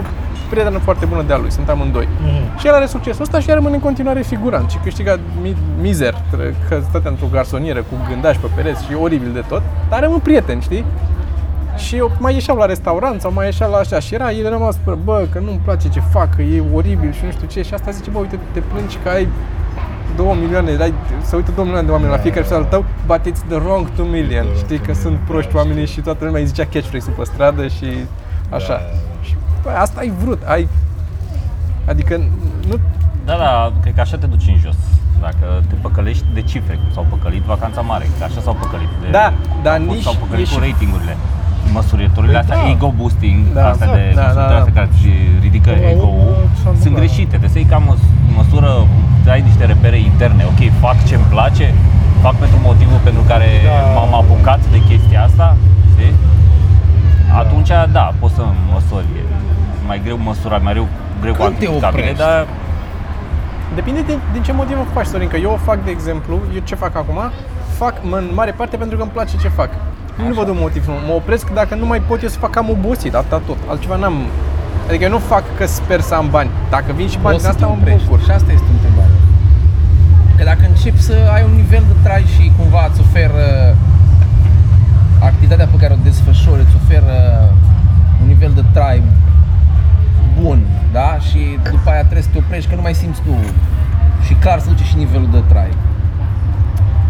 [0.49, 2.07] prietenă foarte bună de-a lui, sunt amândoi.
[2.21, 2.57] Mhm.
[2.59, 6.15] Și el are succesul ăsta și el rămâne în continuare figurant și câștiga mi- mizer,
[6.31, 10.19] tre- că stătea într-o garsonieră cu gândași pe pereți și oribil de tot, dar rămân
[10.19, 10.85] prieteni, știi?
[11.77, 14.73] Și eu mai ieșeam la restaurant sau mai ieșeam la așa și era, el rămas
[14.75, 17.73] spre, bă, că nu-mi place ce fac, că e oribil și nu știu ce și
[17.73, 19.27] asta zice, bă, uite, te plângi că ai
[20.15, 23.19] 2 milioane, ai, să uită 2 milioane de oameni la fiecare episod al tău, but
[23.19, 25.57] it's the wrong 2 million, wrong știi, two că million, sunt proști așa.
[25.57, 27.85] oamenii și toată lumea îi zicea catchphrase-ul pe stradă și
[28.49, 28.81] așa.
[29.63, 29.69] Da.
[29.69, 30.67] Și, bă, asta ai vrut, ai,
[31.91, 32.13] adică
[32.69, 32.75] nu,
[33.25, 34.75] Da, da, cred că așa te duci în jos.
[35.21, 38.89] Dacă te păcălești de cifre, cum s-au păcălit vacanța mare, că așa s-au păcălit.
[39.01, 39.33] De, Da,
[39.63, 41.15] dar au fost- nici- S-au păcălit e cu și- ratingurile.
[41.77, 42.69] Măsurătorile Păi astea, da.
[42.75, 44.79] ego boosting, Da, astea exact, de da, măsurători da, astea da.
[44.79, 45.09] care își
[45.45, 47.01] ridică Până la ego-ul, urmă, s-a sunt întâmplat.
[47.03, 47.29] greșite.
[47.33, 48.07] Trebuie să iei ca măs-
[48.39, 48.69] măsură,
[49.33, 50.43] ai niște repere interne.
[50.51, 51.65] Ok, fac ce-mi place,
[52.25, 53.77] fac pentru motivul pentru care Da.
[60.09, 60.87] Greu măsurat, mai greu,
[61.21, 62.17] greu Când te cuantificabil, oprești?
[62.23, 62.47] dar
[63.77, 66.61] Depinde de, din ce motiv o faci, Sorin, că eu o fac, de exemplu, eu
[66.69, 67.19] ce fac acum,
[67.81, 69.69] fac mă, în mare parte pentru că îmi place ce fac.
[70.27, 70.93] Nu văd un motiv, nu.
[71.07, 73.57] mă opresc dacă nu mai pot eu să fac am obosit, atâta tot.
[73.71, 74.15] Altceva n-am,
[74.87, 76.49] adică eu nu fac că sper să am bani.
[76.69, 78.03] Dacă vin și bani O din să te asta, mă oprești.
[78.07, 78.19] bucur.
[78.25, 79.17] Și asta este întrebarea.
[80.37, 83.45] Că dacă începi să ai un nivel de trai și cumva îți oferă
[85.29, 87.15] activitatea pe care o desfășori, îți oferă
[88.21, 89.01] un nivel de trai
[90.41, 90.59] bun,
[90.91, 91.17] da?
[91.27, 91.39] Și
[91.71, 93.33] după aia trebuie să te oprești că nu mai simți tu.
[94.25, 95.71] Și clar să duce și nivelul de trai.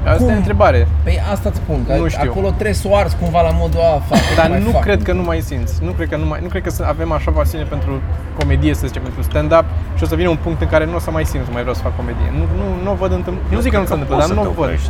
[0.05, 0.30] Asta Cum?
[0.30, 0.88] e întrebare.
[1.03, 2.30] Păi asta îți spun, că Nu știu.
[2.32, 4.82] acolo trebuie să o arzi cumva la modul a, fac, Dar mai nu fac.
[4.88, 5.73] cred că nu mai simți.
[5.88, 7.91] Nu cred că, nu mai, nu cred că să avem așa pasiune pentru
[8.39, 9.65] comedie, să zicem, pentru stand-up
[9.97, 11.61] și o să vină un punct în care nu o să mai simți, nu mai
[11.65, 12.30] vreau să fac comedie.
[12.39, 14.43] Nu, nu, nu o văd întâmpl- Nu zic că nu se întâmplă, dar poți nu
[14.43, 14.65] să o te văd.
[14.65, 14.89] oprești.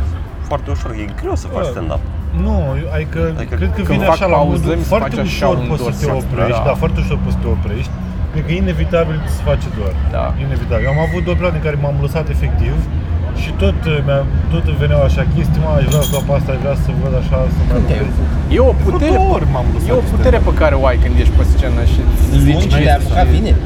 [0.50, 2.02] Foarte ușor, e greu să faci Bă, stand-up.
[2.46, 4.92] Nu, eu- adică, Adică cred că când vine fac așa la pauză, modul, mi se
[4.94, 6.68] foarte face așa ușor un poți să te dors, oprești, da.
[6.70, 6.74] da.
[6.82, 7.92] foarte ușor poți să te oprești.
[8.32, 9.92] Cred că inevitabil să face doar.
[10.16, 10.24] Da.
[10.46, 10.86] Inevitabil.
[10.94, 12.74] Am avut două perioade în care m-am lăsat efectiv
[13.42, 14.20] și tot, uh, mi-a,
[14.52, 17.14] tot veneau așa chestii, mă, aș vrea să fac pe asta, aș vrea să văd
[17.22, 18.26] așa, să mai Când te-ai lucrez.
[18.56, 20.98] E o putere, două ori m-am lăsat e o de putere pe care o ai
[21.02, 22.00] când ești pe scenă și
[22.44, 23.60] zici Luni Mai ce- te-ai apucat vineri?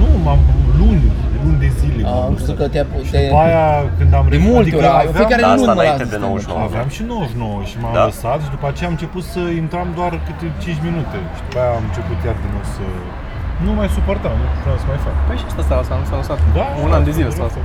[0.00, 0.40] Nu, m-am
[0.80, 1.04] luni,
[1.44, 2.00] luni de zile.
[2.06, 2.56] Am m-am crezut lăsat.
[2.60, 3.20] că te-ai Și te...
[3.24, 3.64] după aia,
[3.98, 6.18] când am De multe ori, ai, aveam, fiecare Da, lună asta mă înainte las de
[6.20, 6.44] stand-up.
[6.58, 6.68] 99.
[6.70, 8.04] aveam și 99 și m-am Da.
[8.10, 11.72] lăsat și după aceea am început să intram doar câte 5 minute și după aia
[11.80, 12.84] am început iar din nou să...
[13.64, 15.14] Nu mai suportam, nu vreau să mai fac.
[15.26, 16.38] Păi și asta s-a lăsat, nu s-a lăsat.
[16.58, 17.62] Da, un an de zile s-a lăsat.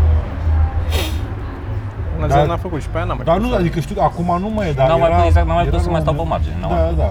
[2.16, 2.40] Un an de Da.
[2.40, 3.50] zile n-a făcut și pe aia n-a mai Dar făcut.
[3.50, 5.66] nu, adică știu, acum nu mai e, dar N-am mai era, putut, exact, n-am mai
[5.66, 7.10] era putut să la mai un stau pe moment- margine, n-am Da, mai da.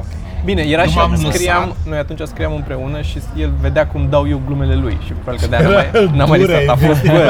[0.49, 1.33] Bine, era Eu și m-am el, lăsat.
[1.35, 5.41] scriam, noi atunci scriam împreună și el vedea cum dau eu glumele lui și probabil
[5.41, 6.75] că de-aia n-a mai, Era n-a mai dură, listat.
[6.77, 7.23] A fost, bă,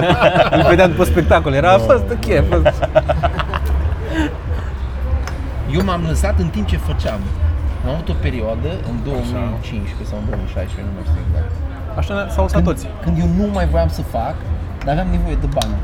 [0.56, 2.76] îl vedeam după spectacol, era, a fost ok, a fost.
[5.76, 7.20] Eu m-am lăsat în timp ce făceam.
[7.84, 11.50] Am avut o perioadă în 2015 sau în 2016, nu mai știu exact.
[12.00, 12.84] Așa ne- s-au lăsat toți.
[13.04, 14.34] Când eu nu mai voiam să fac,
[14.84, 15.76] dar aveam nevoie de bani.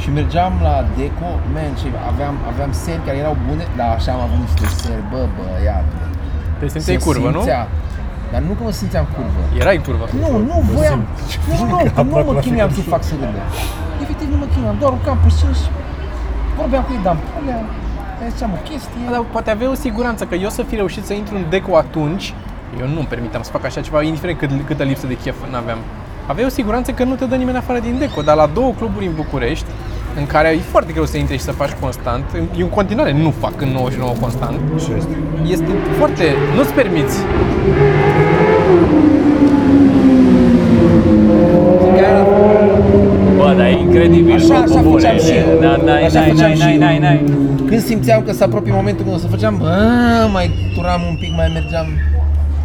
[0.00, 4.22] Și mergeam la Deco, man, și aveam, aveam seri care erau bune, dar așa am
[4.26, 5.86] avut niște seri, bă, băiat.
[6.58, 7.40] Te simțeai Se curvă, nu?
[7.40, 7.60] simțea,
[8.32, 9.40] Dar nu că mă simțeam curvă.
[9.62, 10.04] Erai curvă.
[10.24, 11.00] Nu, nu voiam,
[11.48, 13.42] nu, nu, că nu Aproape mă la chineam să fiecare fac să râdă.
[14.04, 15.66] Efectiv nu mă chineam, doar urcam pe scenă și
[16.60, 17.81] vorbeam cu ei, dar alea, le
[18.30, 19.00] ziceam o chestie.
[19.10, 22.34] Dar poate avea o siguranță că eu să fi reușit să intru în deco atunci,
[22.80, 25.78] eu nu-mi permiteam să fac așa ceva, indiferent cât, câtă lipsă de chef n-aveam.
[26.26, 29.06] Aveai o siguranță că nu te dă nimeni afară din deco, dar la două cluburi
[29.06, 29.66] în București,
[30.16, 32.24] în care e foarte greu să intri și să faci constant,
[32.56, 35.16] eu în continuare nu fac în 99 constant, Și asta.
[35.46, 35.66] este
[35.98, 36.24] foarte...
[36.56, 37.16] nu-ți permiți.
[43.52, 44.34] Bă, dar e incredibil.
[44.34, 44.94] Așa, bă, așa bune.
[44.94, 45.48] făceam și eu.
[45.64, 46.80] Da, N-ai, Așa n-ai, făceam n-ai, și n-ai, eu.
[46.84, 47.18] n-ai, n-ai.
[47.68, 49.74] Când simțeam că se apropie momentul când o să făceam, bă,
[50.36, 51.86] mai turam un pic, mai mergeam.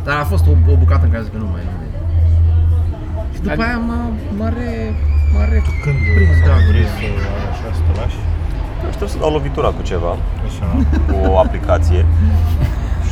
[0.06, 1.88] Dar a fost o, o bucată în care zic că nu mai, nu mai.
[3.34, 4.00] Și după aia m-a,
[4.38, 4.70] m-a, re,
[5.34, 5.58] m-a re...
[5.84, 8.20] Când Prins dragul vrei de să așa să te lași?
[8.86, 10.14] Eu știu să dau lovitura cu ceva,
[10.48, 10.66] Așa.
[11.10, 12.02] cu o aplicație.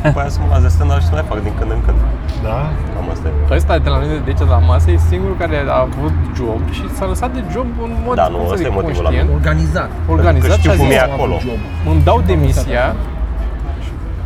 [0.05, 1.81] Și după aia să mă las de stand și să mai fac din când în
[1.85, 1.99] când.
[2.47, 2.57] Da?
[2.93, 3.55] Cam asta e.
[3.59, 6.83] Ăsta de la mine de aici la masă e singurul care a avut job și
[6.97, 9.09] s-a lăsat de job în mod Da, nu, cum să ăsta zic, e motivul la
[9.09, 9.89] conștient, Organizat.
[10.15, 11.35] organizat Pentru că știu și a cum zis, e acolo.
[11.47, 11.59] Job.
[11.91, 12.85] îmi dau demisia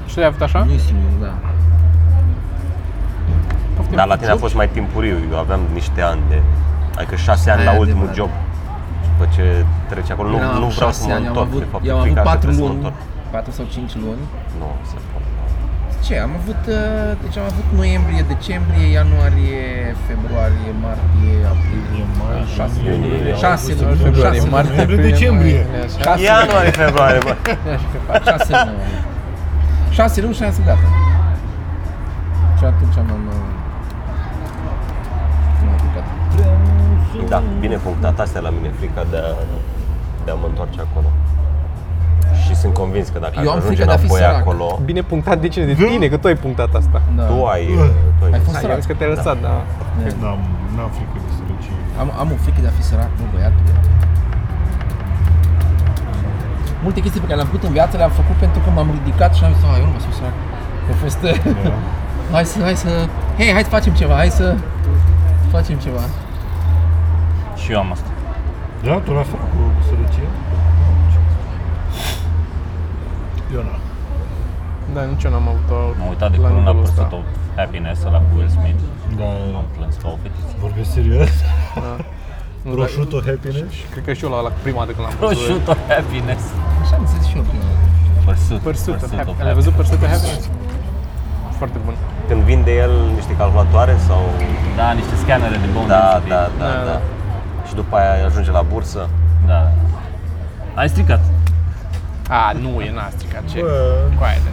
[0.10, 0.60] și le-ai avut așa?
[0.70, 1.34] Nu e singur, da.
[3.76, 3.96] Poftim.
[4.00, 6.38] Dar la tine a fost mai timpuriu, eu aveam niște ani de...
[6.98, 8.16] Adică șase ani Aia la e ultimul adevărat.
[8.16, 8.32] job.
[9.04, 9.46] Și după ce
[9.92, 11.48] trece acolo, nu, Eu am nu avut vreau să șase mă ani, am întorc.
[11.50, 12.98] avut, de fapt, eu am avut fiecare dată patru trebuie să mă luni, întorc.
[13.36, 14.24] patru sau cinci luni,
[14.62, 15.29] Nu, se poate.
[16.06, 16.14] Ce?
[16.26, 19.66] Am avut, uh, deci am avut noiembrie, decembrie, ianuarie,
[20.08, 25.00] februarie, martie, aprilie, mai, șase luni, iunie, șase august, luni, februarie, șase martie, luni, aprilie,
[25.00, 25.62] aprilie, decembrie.
[25.72, 26.00] mai, așa.
[26.06, 27.34] șase luni, Ianuarie, februarie, bă.
[28.30, 28.82] șase luni.
[29.98, 30.88] Șase luni și am zis gata.
[32.58, 33.50] Și atunci am am, uh,
[35.64, 36.06] m-am apucat.
[37.30, 38.20] Da, bine punctat.
[38.20, 39.32] Asta e la mine frica de a,
[40.26, 41.10] de a mă întoarce acolo.
[42.50, 44.40] Și sunt convins că dacă Eu aș am ajunge frică de a fi înapoi sărac.
[44.44, 45.66] acolo, Bine punctat de cine?
[45.72, 47.00] De tine, că tu ai punctat asta.
[47.18, 47.24] Da.
[47.32, 47.64] tu ai...
[48.18, 48.78] Tu ai Ai fost Hai, sărac.
[48.82, 49.54] eu că te-ai lăsat, da.
[50.22, 50.40] N-am,
[50.76, 51.78] n-am frică de sărăcie.
[52.02, 53.66] Am, am o frică de a fi sărac, nu băiatul.
[56.84, 59.42] Multe chestii pe care le-am făcut în viață le-am făcut pentru că m-am ridicat și
[59.44, 60.36] am zis, "Ah, eu nu mă sunt sărac.
[60.92, 61.32] A fost, Da.
[62.36, 62.92] hai să, hai să,
[63.40, 64.46] hei, hai să facem ceva, hai să
[65.56, 66.04] facem ceva.
[67.62, 68.10] Și eu am asta.
[68.86, 70.28] Da, tu la fel cu sărăcie?
[73.56, 73.82] Eu n-am.
[74.96, 77.02] Da, nici eu n-am avut-o M-am uitat de la curând la nivelul ăsta.
[77.04, 77.26] Pursuit of
[77.60, 78.82] Happiness la cu Will Smith.
[79.20, 79.30] Da,
[79.60, 80.52] Am plâns ca o fetiță.
[80.66, 81.32] vorbesc serios?
[82.68, 83.70] Nu, Prosciutto dar- happiness?
[83.80, 85.30] și Cred că și eu la, la prima dată când l-am văzut.
[85.30, 86.44] Prosciutto of Happiness.
[86.84, 87.86] Așa am zis și eu prima dată.
[88.26, 88.60] Pursuit.
[88.68, 89.48] Pursuit of Pursuit of Happiness.
[89.52, 90.44] Ai văzut Pursuit of Happiness?
[91.60, 91.96] Foarte bun.
[92.30, 94.22] Când vinde el niște calculatoare sau...
[94.80, 96.30] Da, niște scanere de bone Da, density.
[96.34, 96.84] da, da, Da, da.
[96.92, 96.98] da.
[97.68, 99.02] Și după aia ajunge la bursă.
[99.52, 99.62] Da.
[100.80, 101.22] Ai stricat.
[102.32, 103.60] A, nu e n-a stricat ce.
[103.60, 103.96] Bă.
[104.18, 104.50] Coaie de...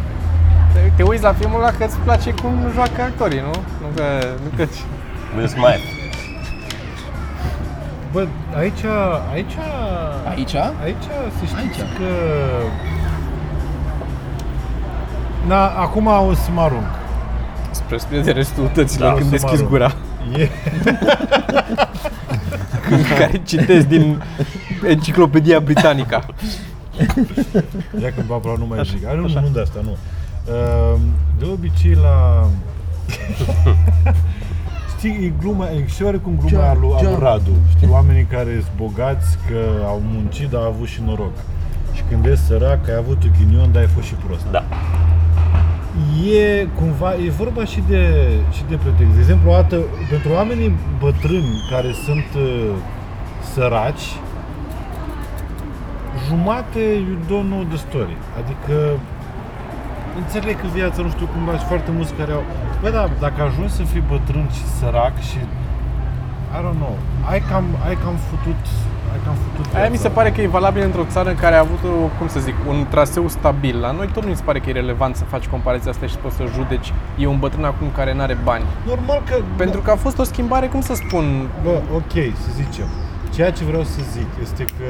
[0.73, 3.53] Te, te uiți la filmul ăla că îți place cum joacă actorii, nu?
[3.81, 4.03] Nu că...
[4.43, 4.65] Nu că
[5.37, 5.85] Will Smith.
[8.13, 8.27] Bă,
[8.59, 8.85] aici,
[9.33, 9.57] aici,
[10.29, 10.55] Aici?
[10.55, 11.07] aici
[11.39, 11.77] să știți Aici.
[11.99, 12.05] că...
[15.47, 16.85] Na, acum o să mă arunc.
[17.71, 19.69] spre spre răstutăților Da, când să mă deschizi arunc.
[19.69, 19.93] gura.
[20.37, 20.49] E,
[23.19, 24.23] care citesc din
[24.89, 26.25] Enciclopedia Britannica.
[28.03, 29.05] Ia când babra nu mai zic.
[29.05, 29.97] Nu, nu, nu de asta, nu.
[30.55, 31.01] Ehm,
[31.39, 32.47] De obicei la...
[34.97, 37.23] Știi, e gluma, e și oarecum gluma John, lui, a lui John.
[37.23, 37.51] Radu.
[37.77, 41.37] Știi, oamenii care sunt bogați, că au muncit, dar au avut și noroc.
[41.93, 44.47] Și când ești sărac, ai avut un ghinion, dar ai fost și prost.
[44.51, 44.65] Da.
[46.37, 49.13] E cumva, e vorba și de, și de pretext.
[49.15, 49.77] De exemplu, o dată,
[50.11, 52.71] pentru oamenii bătrâni care sunt uh,
[53.55, 54.07] săraci,
[56.29, 58.17] jumate you don't know the story.
[58.41, 58.75] Adică
[60.23, 62.43] înțeleg că viața, nu știu cum, și foarte mulți care au...
[62.83, 65.39] Bă, da, dacă ajungi să fii bătrân și sărac și
[66.57, 66.97] I don't know,
[67.31, 68.63] ai cam, ai cam futut,
[69.13, 70.09] ai cam futut Aia mi viața.
[70.09, 72.55] se pare că e valabil într-o țară în care a avut, o, cum să zic,
[72.69, 73.81] un traseu stabil.
[73.81, 76.13] La noi tot nu mi se pare că e relevant să faci comparația asta și
[76.13, 76.93] să poți să judeci.
[77.19, 78.65] E un bătrân acum care nu are bani.
[78.87, 79.35] Normal că...
[79.57, 82.13] Pentru că a fost o schimbare, cum să spun, Bă, ok,
[82.45, 82.87] să zicem.
[83.35, 84.89] Ceea ce vreau să zic este că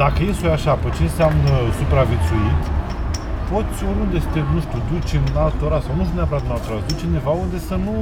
[0.00, 2.62] dacă e să o iei așa, pe ce înseamnă supraviețuit,
[3.50, 6.52] poți oriunde să te, nu știu, duci în alt oraș sau nu știu neapărat în
[6.56, 7.94] alt oraș, duci undeva unde să nu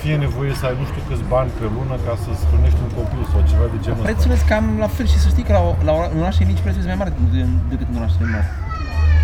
[0.00, 3.22] fie nevoie să ai nu știu câți bani pe lună ca să-ți hrănești un copil
[3.32, 4.08] sau ceva de genul ăsta.
[4.10, 6.62] Prețurile sunt cam la fel și să știi că la, la, ora- în orașe mici
[6.64, 7.30] prețurile sunt mai mari decât,
[7.72, 8.48] decât în orașele mari.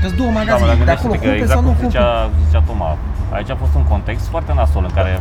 [0.03, 1.79] Sunt două Da, mă, magazine, dar de acolo gândește-te că cumperi exact sau nu cum
[1.81, 1.93] cumperi.
[1.95, 2.09] zicea,
[2.47, 2.91] zicea Toma,
[3.37, 5.13] aici a fost un context foarte nasol în care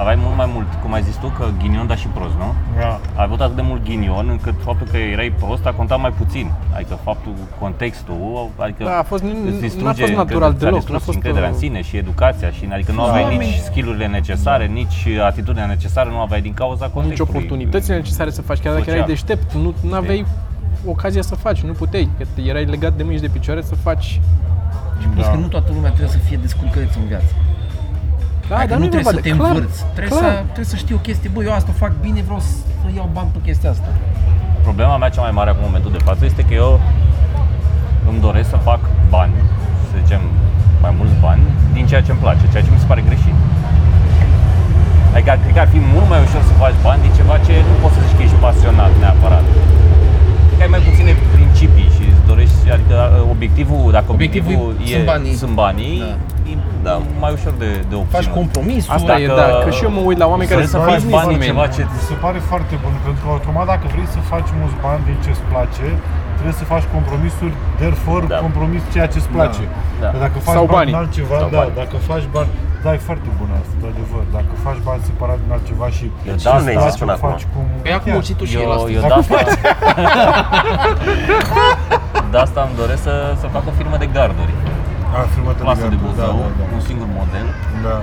[0.00, 2.54] aveai mult mai mult, cum ai zis tu, că ghinion, dar și prost, nu?
[2.78, 3.00] Da.
[3.16, 6.50] Ai avut atât de mult ghinion încât faptul că erai prost a contat mai puțin.
[6.74, 10.74] Adică faptul, contextul, adică Da, a fost- îți n- n-a distruge, fost natural ți-a deloc,
[10.74, 14.06] distrus n-a fost încrederea o- în sine și educația și adică nu aveai nici skillurile
[14.06, 17.32] necesare, nici atitudinea necesară, nu aveai din cauza nici contextului.
[17.34, 18.94] oportunitățile necesare să faci, chiar dacă Social.
[18.96, 20.24] erai deștept, nu aveai
[20.86, 24.20] ocazia să faci, nu puteai, că erai legat de mâini și de picioare să faci.
[25.00, 27.32] Și plus că nu toată lumea trebuie să fie descurcăreț în viață.
[28.50, 29.78] Da, Adică dar nu nu trebuie să te clar, învârți.
[29.96, 30.32] Trebuie, clar.
[30.36, 32.52] să, trebuie să știi o chestie, bă, eu asta fac bine, vreau să
[32.98, 33.90] iau bani pe chestia asta.
[34.68, 36.70] Problema mea cea mai mare acum în momentul de față este că eu
[38.10, 38.80] îmi doresc să fac
[39.16, 39.34] bani,
[39.88, 40.22] să zicem
[40.84, 41.42] mai mulți bani,
[41.76, 43.36] din ceea ce îmi place, ceea ce mi se pare greșit.
[45.14, 47.74] Adică cred că ar fi mult mai ușor să faci bani din ceva ce nu
[47.82, 49.44] poți să zici că ești pasionat neapărat.
[50.46, 52.96] Cred că ai mai puține principii și îți dorești, adică
[53.34, 55.34] obiectivul, dacă Obiectivul obiectivul, sunt e, banii.
[55.42, 56.12] sunt banii Da.
[56.80, 56.94] E Da.
[57.22, 58.16] mai ușor de, de obținut.
[58.18, 58.94] Faci compromisuri.
[58.98, 60.88] Asta e, Dacă- da, că și eu mă uit la oameni care Vrei să sunt
[60.92, 61.48] faci bani din businessmen.
[61.50, 64.76] ceva ce Mi se pare foarte bun, pentru că automat dacă vrei să faci mulți
[64.86, 65.86] bani din ce îți place,
[66.38, 68.38] trebuie să faci compromisuri, therefore Da.
[68.46, 69.62] compromis ceea ce îți place.
[70.02, 70.08] Da.
[70.12, 70.92] Că dacă faci Sau bani banii.
[70.92, 71.72] din altceva, Sau da, bani.
[71.82, 72.50] dacă faci bani,
[72.84, 74.24] da, e foarte bun asta, de adevăr.
[74.36, 77.12] Dacă faci bani separat din altceva și Eu și da, îți nu place, există până
[77.16, 77.28] acum.
[77.30, 77.64] faci cum...
[77.84, 78.18] Păi acum chiar.
[78.20, 78.88] au citit și el Eu, asta.
[78.96, 79.36] eu de asta,
[82.32, 84.52] de asta îmi doresc să, să fac o firmă de garduri.
[85.18, 87.46] A, filmat Clasă de da, Buzău, da, da, un singur model.
[87.86, 87.96] da.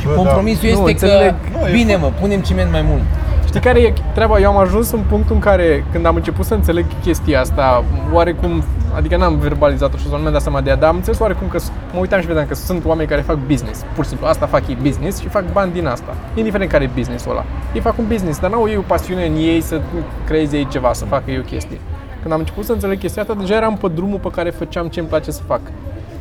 [0.00, 0.74] Și Bă, compromisul da.
[0.80, 1.34] Nu, este că, înțeleg.
[1.60, 3.02] Nu, e bine mă, punem ciment mai mult.
[3.46, 4.38] Știi care e treaba?
[4.38, 8.64] Eu am ajuns în punctul în care, când am început să înțeleg chestia asta, oarecum
[8.96, 11.58] Adică n-am verbalizat-o și nu mi-am dat seama de ea, dar am înțeles oarecum că
[11.58, 13.84] s- mă uitam și vedeam că sunt oameni care fac business.
[13.94, 16.14] Pur și simplu, asta fac ei business și fac bani din asta.
[16.34, 17.44] Indiferent care e businessul ăla.
[17.74, 19.80] Ei fac un business, dar n-au ei o pasiune în ei să
[20.26, 21.78] creeze ei ceva, să facă ei o chestie.
[22.20, 24.98] Când am început să înțeleg chestia asta, deja eram pe drumul pe care făceam ce
[25.00, 25.60] îmi place să fac.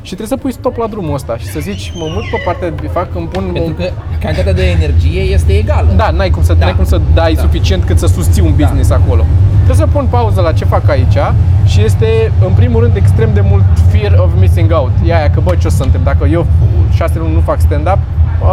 [0.01, 2.69] Și trebuie să pui stop la drumul ăsta și să zici, mă mut pe partea
[2.69, 3.83] de fac, îmi pun Pentru că
[4.19, 5.87] cantitatea de energie este egală.
[5.95, 6.65] da, n-ai cum să, Da.
[6.65, 7.41] n-ai cum să dai Da.
[7.41, 9.25] suficient cât să susții un business acolo.
[9.63, 11.17] Trebuie să pun pauză la ce fac aici
[11.65, 14.91] și este, în primul rând, extrem de mult fear of missing out.
[15.05, 16.11] E aia că, bă, ce o să întâmple?
[16.13, 16.45] Dacă eu
[16.93, 17.97] șase luni nu fac stand-up,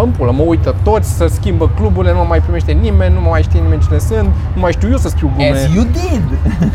[0.04, 3.28] în pulă, mă uită toți, să schimbă cluburile, nu mă mai primește nimeni, nu mă
[3.28, 5.50] mai știe nimeni cine sunt, nu mai știu eu să scriu glume.
[5.50, 6.26] As you did!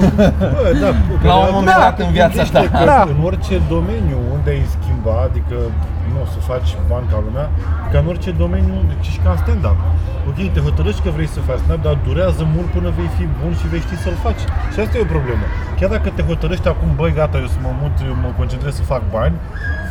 [0.54, 0.90] Bă, da,
[1.30, 2.78] La un da, moment da, dat în viața gândește ta.
[2.80, 3.02] Că Da.
[3.18, 5.56] În orice domeniu unde ai schimba, adică
[6.14, 7.48] nu o să faci bani ca lumea,
[7.92, 9.80] ca în orice domeniu, deci și ca în stand-up.
[10.30, 13.52] Ok, te hotărăști că vrei să faci stand-up, dar durează mult până vei fi bun
[13.60, 14.44] și vei ști să-l faci.
[14.74, 15.46] Și asta e o problemă.
[15.80, 18.84] Chiar dacă te hotărăști acum, băi, gata, eu să mă mut, eu mă concentrez să
[18.94, 19.36] fac bani,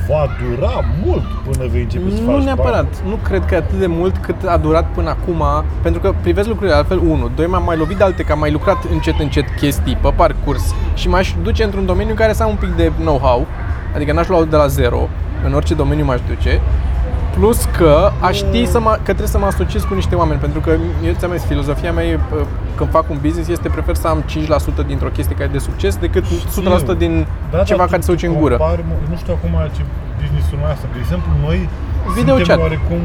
[0.08, 2.82] va dura mult până vei începe să faci Nu neapărat.
[2.90, 3.08] bani.
[3.10, 5.42] Nu cred că atât de mult cât a durat până acum,
[5.82, 6.98] pentru că privesc lucrurile altfel.
[6.98, 10.12] Unu, doi, m-am mai lovit de alte, că am mai lucrat încet, încet chestii pe
[10.16, 13.46] parcurs și m-aș duce într-un domeniu în care să am un pic de know-how,
[13.94, 15.08] adică n-aș lua de la zero,
[15.46, 16.60] în orice domeniu m-aș duce.
[17.36, 20.60] Plus că aș ști să mă, că trebuie să mă asociez cu niște oameni, pentru
[20.60, 20.70] că
[21.06, 22.36] eu ți-am zis, filozofia mea e, pă,
[22.76, 24.20] când fac un business este prefer să am
[24.82, 26.24] 5% dintr-o chestie care e de succes decât
[26.94, 28.56] 100% din Da, ceva da, care tu- se duce tu în gură.
[28.56, 29.82] compari, mă, nu știu acum ce
[30.20, 30.86] business-ul noi asta.
[30.94, 31.58] De exemplu, noi
[32.18, 32.58] Video suntem chat.
[32.66, 33.02] oarecum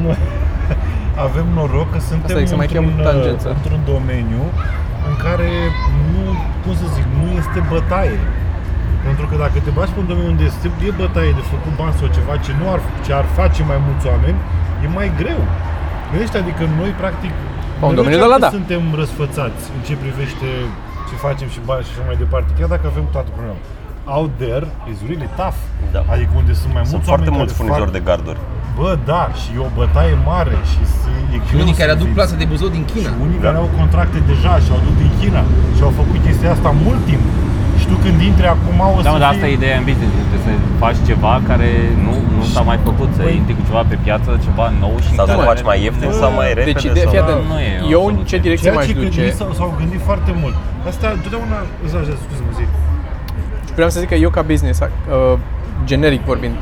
[1.27, 3.47] avem noroc că suntem Asta e, să mai într-un, chem tangență.
[3.57, 4.43] într-un domeniu
[5.09, 5.49] în care
[6.11, 6.23] nu,
[6.61, 8.19] cum să zic, nu este bătaie.
[9.07, 11.95] Pentru că dacă te bagi pe un domeniu unde este e bătaie de făcut bani
[11.99, 14.37] sau ceva ce nu ar, ce ar face mai mulți oameni,
[14.85, 15.41] e mai greu.
[16.11, 17.31] Gândește, adică noi practic
[17.79, 18.51] Pe un noi domeniu chiar de la că da.
[18.59, 20.47] suntem răsfățați în ce privește
[21.09, 23.63] ce facem și bani și așa mai departe, chiar dacă avem toate problemele.
[24.17, 25.59] Out there is really tough.
[25.95, 26.01] Da.
[26.13, 28.39] Adică unde sunt mai Sunt mulți foarte oameni mulți care furnizori fac, de garduri.
[28.79, 31.91] Bă, da, și e o bătaie mare și se, e Și greu unii să care
[31.95, 32.17] aduc vinzi.
[32.19, 33.09] plasă de buzău din China.
[33.13, 33.43] Și unii Da.
[33.47, 35.41] care au contracte deja și au adus din China
[35.75, 37.23] și au făcut chestia asta mult timp.
[37.85, 39.35] Și tu când intri acum o Da, să mă, dar fii...
[39.35, 40.51] asta e ideea în business, trebuie să
[40.83, 41.69] faci ceva care
[42.05, 45.09] nu, nu s-a mai făcut, să Păi- intri cu ceva pe piață, ceva nou și
[45.19, 47.11] Sau să care- faci mai ieftin Bă, sau mai repede Deci, de, sau...
[47.13, 48.29] fii atent, Nu e o eu în soluție.
[48.31, 49.19] ce direcție Ceea m-aș ce duce?
[49.21, 50.55] gândi, s-au, s-au gândit foarte mult.
[50.91, 52.65] Asta, întotdeauna, îți așa, scuze-mă, zi.
[53.77, 54.87] Vreau să zic că eu ca business, uh,
[55.89, 56.55] generic vorbind,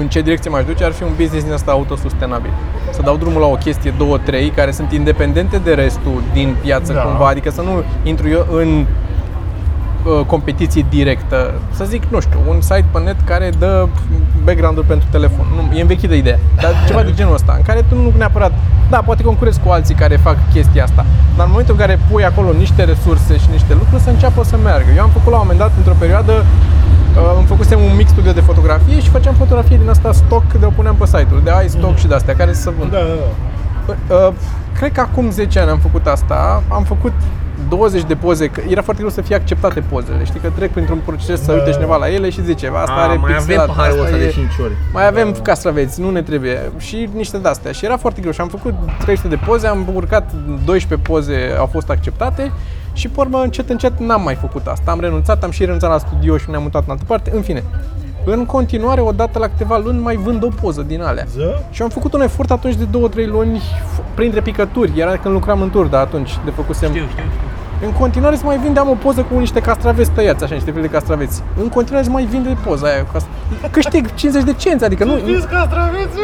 [0.00, 2.50] în ce direcție m-aș duce ar fi un business din asta autosustenabil.
[2.90, 6.92] Să dau drumul la o chestie, două, trei, care sunt independente de restul din piață
[6.92, 7.00] Da.
[7.00, 8.86] cumva, adică să nu intru eu în
[10.04, 11.54] uh, competiție directă.
[11.70, 13.88] Să zic, nu știu, un site pe net care dă
[14.44, 15.46] background-uri pentru telefon.
[15.56, 18.52] Nu, e învechită ideea, dar ceva de genul ăsta, în care tu nu neapărat,
[18.90, 22.24] da, poate concurezi cu alții care fac chestia asta, dar în momentul în care pui
[22.24, 24.90] acolo niște resurse și niște lucruri, să înceapă să meargă.
[24.96, 28.32] Eu am făcut la un moment dat, într-o perioadă, uh, îmi făcusem un mix studio
[28.32, 31.68] de fotografie și făceam fotografie din asta stock de o puneam pe site-uri, de ai
[31.68, 32.90] stock și de astea, care să vând.
[32.90, 33.14] Da, da,
[34.08, 34.14] da.
[34.14, 34.32] Uh,
[34.78, 37.12] cred că acum 10 ani am făcut asta, am făcut
[37.68, 40.24] 20 de poze, că era foarte greu să fie acceptate pozele.
[40.24, 41.52] Știi că trec printr-un proces să Da.
[41.52, 44.16] uite cineva la ele și zice, asta A, are mai pixelat, avem paharul asta ăsta
[44.16, 44.24] e...
[44.24, 44.72] de 5 ori.
[44.92, 46.58] Mai avem castraveți, nu ne trebuie.
[46.78, 47.72] Și niște de-astea.
[47.72, 48.32] Și era foarte greu.
[48.32, 50.32] Și am făcut 300 de poze, am urcat
[50.64, 52.52] 12 poze, au fost acceptate.
[52.92, 54.90] Și pe urmă, încet, încet, n-am mai făcut asta.
[54.90, 57.30] Am renunțat, am și renunțat la studio și ne-am mutat în altă parte.
[57.34, 57.64] În fine,
[58.32, 61.24] în continuare, odată la câteva luni, mai vând o poză din alea.
[61.34, 61.58] Ză?
[61.70, 64.92] Și am făcut un efort atunci de 2-3 luni, f- printre picături.
[65.00, 67.47] Era când lucram în tur, dar atunci de făcusem Știu, știu, știu.
[67.84, 70.88] În continuare să mai vindeam o poză cu niște castraveți tăiați, așa, niște fel de
[70.88, 71.42] castraveți.
[71.60, 75.16] În continuare să mai vinde poza aia cu cast- Câștig 50 de cenți, adică nu...
[75.18, 76.18] Știți castraveți?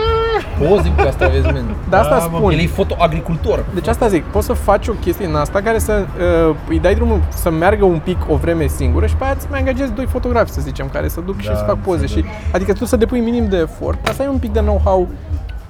[0.68, 1.64] Poze cu castraveți, man.
[1.88, 2.52] De asta Da, mă, spun.
[2.52, 3.64] El e fotoagricultor.
[3.74, 6.04] Deci asta zic, poți să faci o chestie în asta care să
[6.48, 9.46] uh, îi dai drumul să meargă un pic o vreme singură și pe aia îți
[9.50, 12.06] mai angajezi doi fotografi, să zicem, care să duc și Da, să fac poze.
[12.06, 12.36] Și, înțeleg.
[12.52, 15.08] adică tu să depui minim de efort, dar să ai un pic de know-how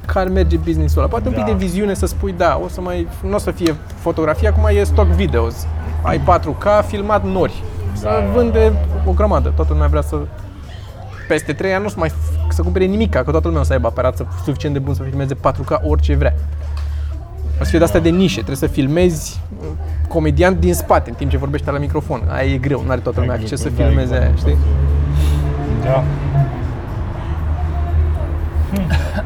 [0.07, 1.09] care merge business-ul ăla.
[1.11, 1.51] Poate un pic Da.
[1.51, 4.83] de viziune să spui, da, o să mai, nu o să fie fotografie, acum e
[4.83, 5.67] stock videos.
[6.03, 7.63] Ai 4K, filmat nori.
[7.93, 8.31] Să Da.
[8.35, 8.73] vânde
[9.07, 9.53] o grămadă.
[9.57, 10.17] Toată lumea vrea să
[11.29, 13.65] peste 3 ani nu o să mai f- să cumpere nimic, că toată lumea o
[13.65, 16.35] să aibă aparat să- suficient de bun să filmeze 4K orice vrea.
[17.61, 19.67] O să fie de astea de nișe, trebuie să filmezi uh,
[20.09, 22.23] comediant din spate în timp ce vorbește la microfon.
[22.31, 24.57] Aia e greu, nu are toată lumea acces să Da, filmeze aia, știi?
[25.85, 26.05] Da.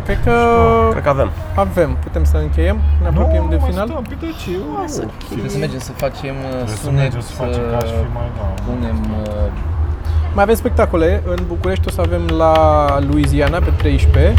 [0.07, 0.35] Cred că
[0.91, 1.31] Cred că avem.
[1.55, 1.91] avem.
[2.07, 2.79] Putem să încheiem?
[3.03, 3.87] Ne apropiem de mai final?
[3.89, 4.51] Stăm, pe de ce?
[4.53, 7.93] Eu- Trebuie să mergem să facem uh, Trebuie să sunet, mergem să facem ca și
[7.99, 8.45] să fi mai da.
[8.67, 9.51] punem uh,
[10.35, 11.23] Mai avem spectacole.
[11.35, 12.53] În București o să avem la
[13.11, 14.35] Louisiana pe 13.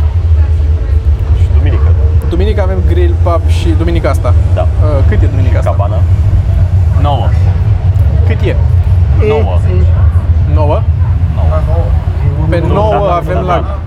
[1.40, 1.88] Și duminică.
[2.30, 4.34] Duminica avem grill pub și duminica asta.
[4.54, 4.62] Da.
[4.62, 4.68] Uh,
[5.10, 5.70] cât e duminica asta?
[5.70, 6.00] Cabana.
[7.02, 7.28] 9.
[8.28, 8.56] Cât e?
[9.28, 9.60] 9.
[10.54, 10.82] 9?
[13.46, 13.80] la,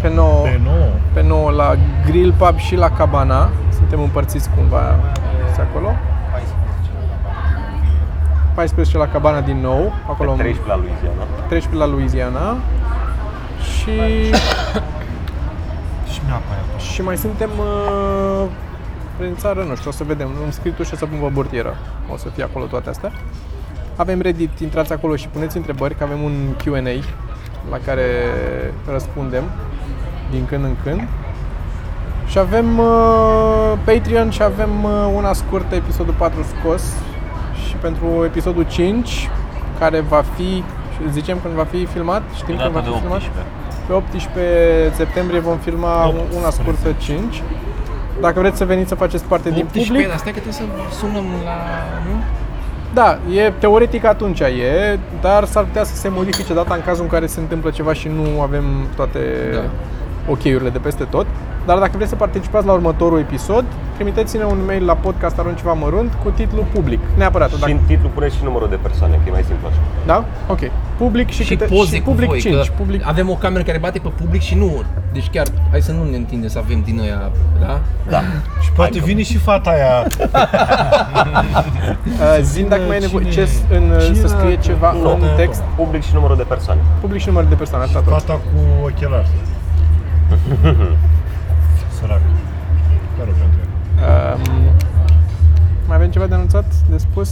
[0.00, 0.92] pe 9, Pe nou.
[1.12, 1.74] pe 9 la
[2.06, 3.48] Grill Pub și la Cabana.
[3.72, 4.96] Suntem împărțiți cumva
[5.54, 5.90] și acolo.
[8.54, 11.22] 14 la Cabana din nou, acolo în- 13 la Louisiana.
[11.48, 12.56] 13 la Louisiana.
[13.60, 13.94] Și,
[16.12, 16.78] Și mi-a aia.
[16.92, 18.44] și mai suntem uh,
[19.18, 20.28] prin țară, nu știu, o să vedem.
[20.42, 21.74] Îmi scriu tu și o să pun burtieră.
[22.12, 23.12] O să fie acolo toate astea.
[23.96, 26.32] Avem Reddit, intrați acolo și puneți întrebări, că avem un
[26.62, 27.04] Q&A
[27.70, 28.04] la care
[28.92, 29.44] răspundem
[30.30, 31.08] din când în când.
[32.26, 36.82] Și avem uh, Patreon și avem uh, una scurtă, episodul 4 scos.
[37.66, 39.30] Și pentru episodul 5,
[39.78, 40.64] care va fi,
[41.10, 43.16] zicem când va fi filmat, știm când va Data fi de filmat?
[43.16, 43.42] 18.
[43.86, 46.38] Pe 18 septembrie vom filma 18.
[46.38, 47.42] una scurtă 5.
[48.20, 50.94] Dacă vreți să veniți să faceți parte din 18, public, dar stai că trebuie să
[50.98, 51.56] sunăm la...
[52.06, 52.16] Nu?
[52.94, 57.10] da, e teoretic atunci e, dar s-ar putea să se modifice data în cazul în
[57.10, 58.64] care se întâmplă ceva și nu avem
[58.96, 59.20] toate
[59.52, 59.60] Da.
[60.28, 61.26] Ok-urile de peste tot.
[61.66, 63.64] Dar dacă vreți să participați la următorul episod,
[63.94, 67.00] trimiteți-ne un mail la podcast arunc ceva mărunt cu titlu public.
[67.16, 67.50] Neapărat.
[67.50, 69.78] Și Dacă, în titlu puneți și numărul de persoane, că e mai simplu așa.
[70.06, 70.24] da?
[70.48, 70.58] Ok.
[70.98, 72.54] Public și, Și câte, poze și cu public voi, 5.
[72.54, 74.82] că Public avem o cameră care bate pe public și nu...
[75.12, 77.80] Deci chiar, hai să nu ne întindem să avem din aia, da?
[78.08, 78.20] Da.
[78.62, 80.06] Și poate vine și fata aia.
[82.06, 84.92] Uh, zim dacă mai e nevoie Cine- ce, s- în, cine să scrie era- ceva
[85.02, 86.80] Nu, în da, text, Public și numărul de persoane.
[87.00, 88.12] public și număr de persoane, atât tot.
[88.12, 89.26] Fata cu ochelari.
[91.98, 92.22] Sărac.
[93.16, 93.68] Chiar o pentru ea.
[94.34, 94.42] Um,
[95.88, 97.30] mai avem ceva de anunțat, de spus?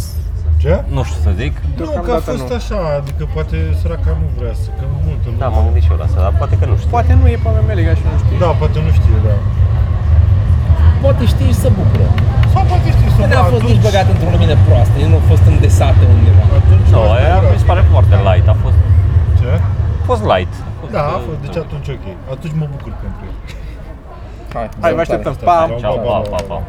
[0.63, 0.75] Ce?
[0.97, 1.53] Nu știu să zic.
[1.59, 2.59] Nu, că a Deocamdată fost nu.
[2.61, 5.41] așa, adică poate săraca nu vrea să, că multă lume.
[5.43, 6.91] Da, m-am gândit și eu la asta, dar poate că nu știu.
[6.97, 8.37] Poate nu e pe Meliga și nu știe.
[8.45, 9.35] Da, poate nu știe, da.
[11.05, 12.07] Poate știi și să bucură.
[12.53, 15.25] Sau poate știi să Că n-a fost nici băgat într-o lumină proastă, el nu a
[15.33, 16.43] fost îndesată undeva.
[16.61, 17.49] Atunci Nu, asta aia era.
[17.55, 18.47] mi se pare foarte light.
[18.55, 18.79] A fost,
[19.41, 19.51] Ce?
[20.03, 20.53] a fost light.
[20.85, 22.07] A fost, Da, a uh, fost, deci atunci ok.
[22.31, 23.35] Atunci mă bucur pentru el.
[24.55, 25.35] Hai, Hai, vă așteptăm.
[25.35, 25.75] Pa!
[25.79, 26.63] Ciao, pa, pa, pa.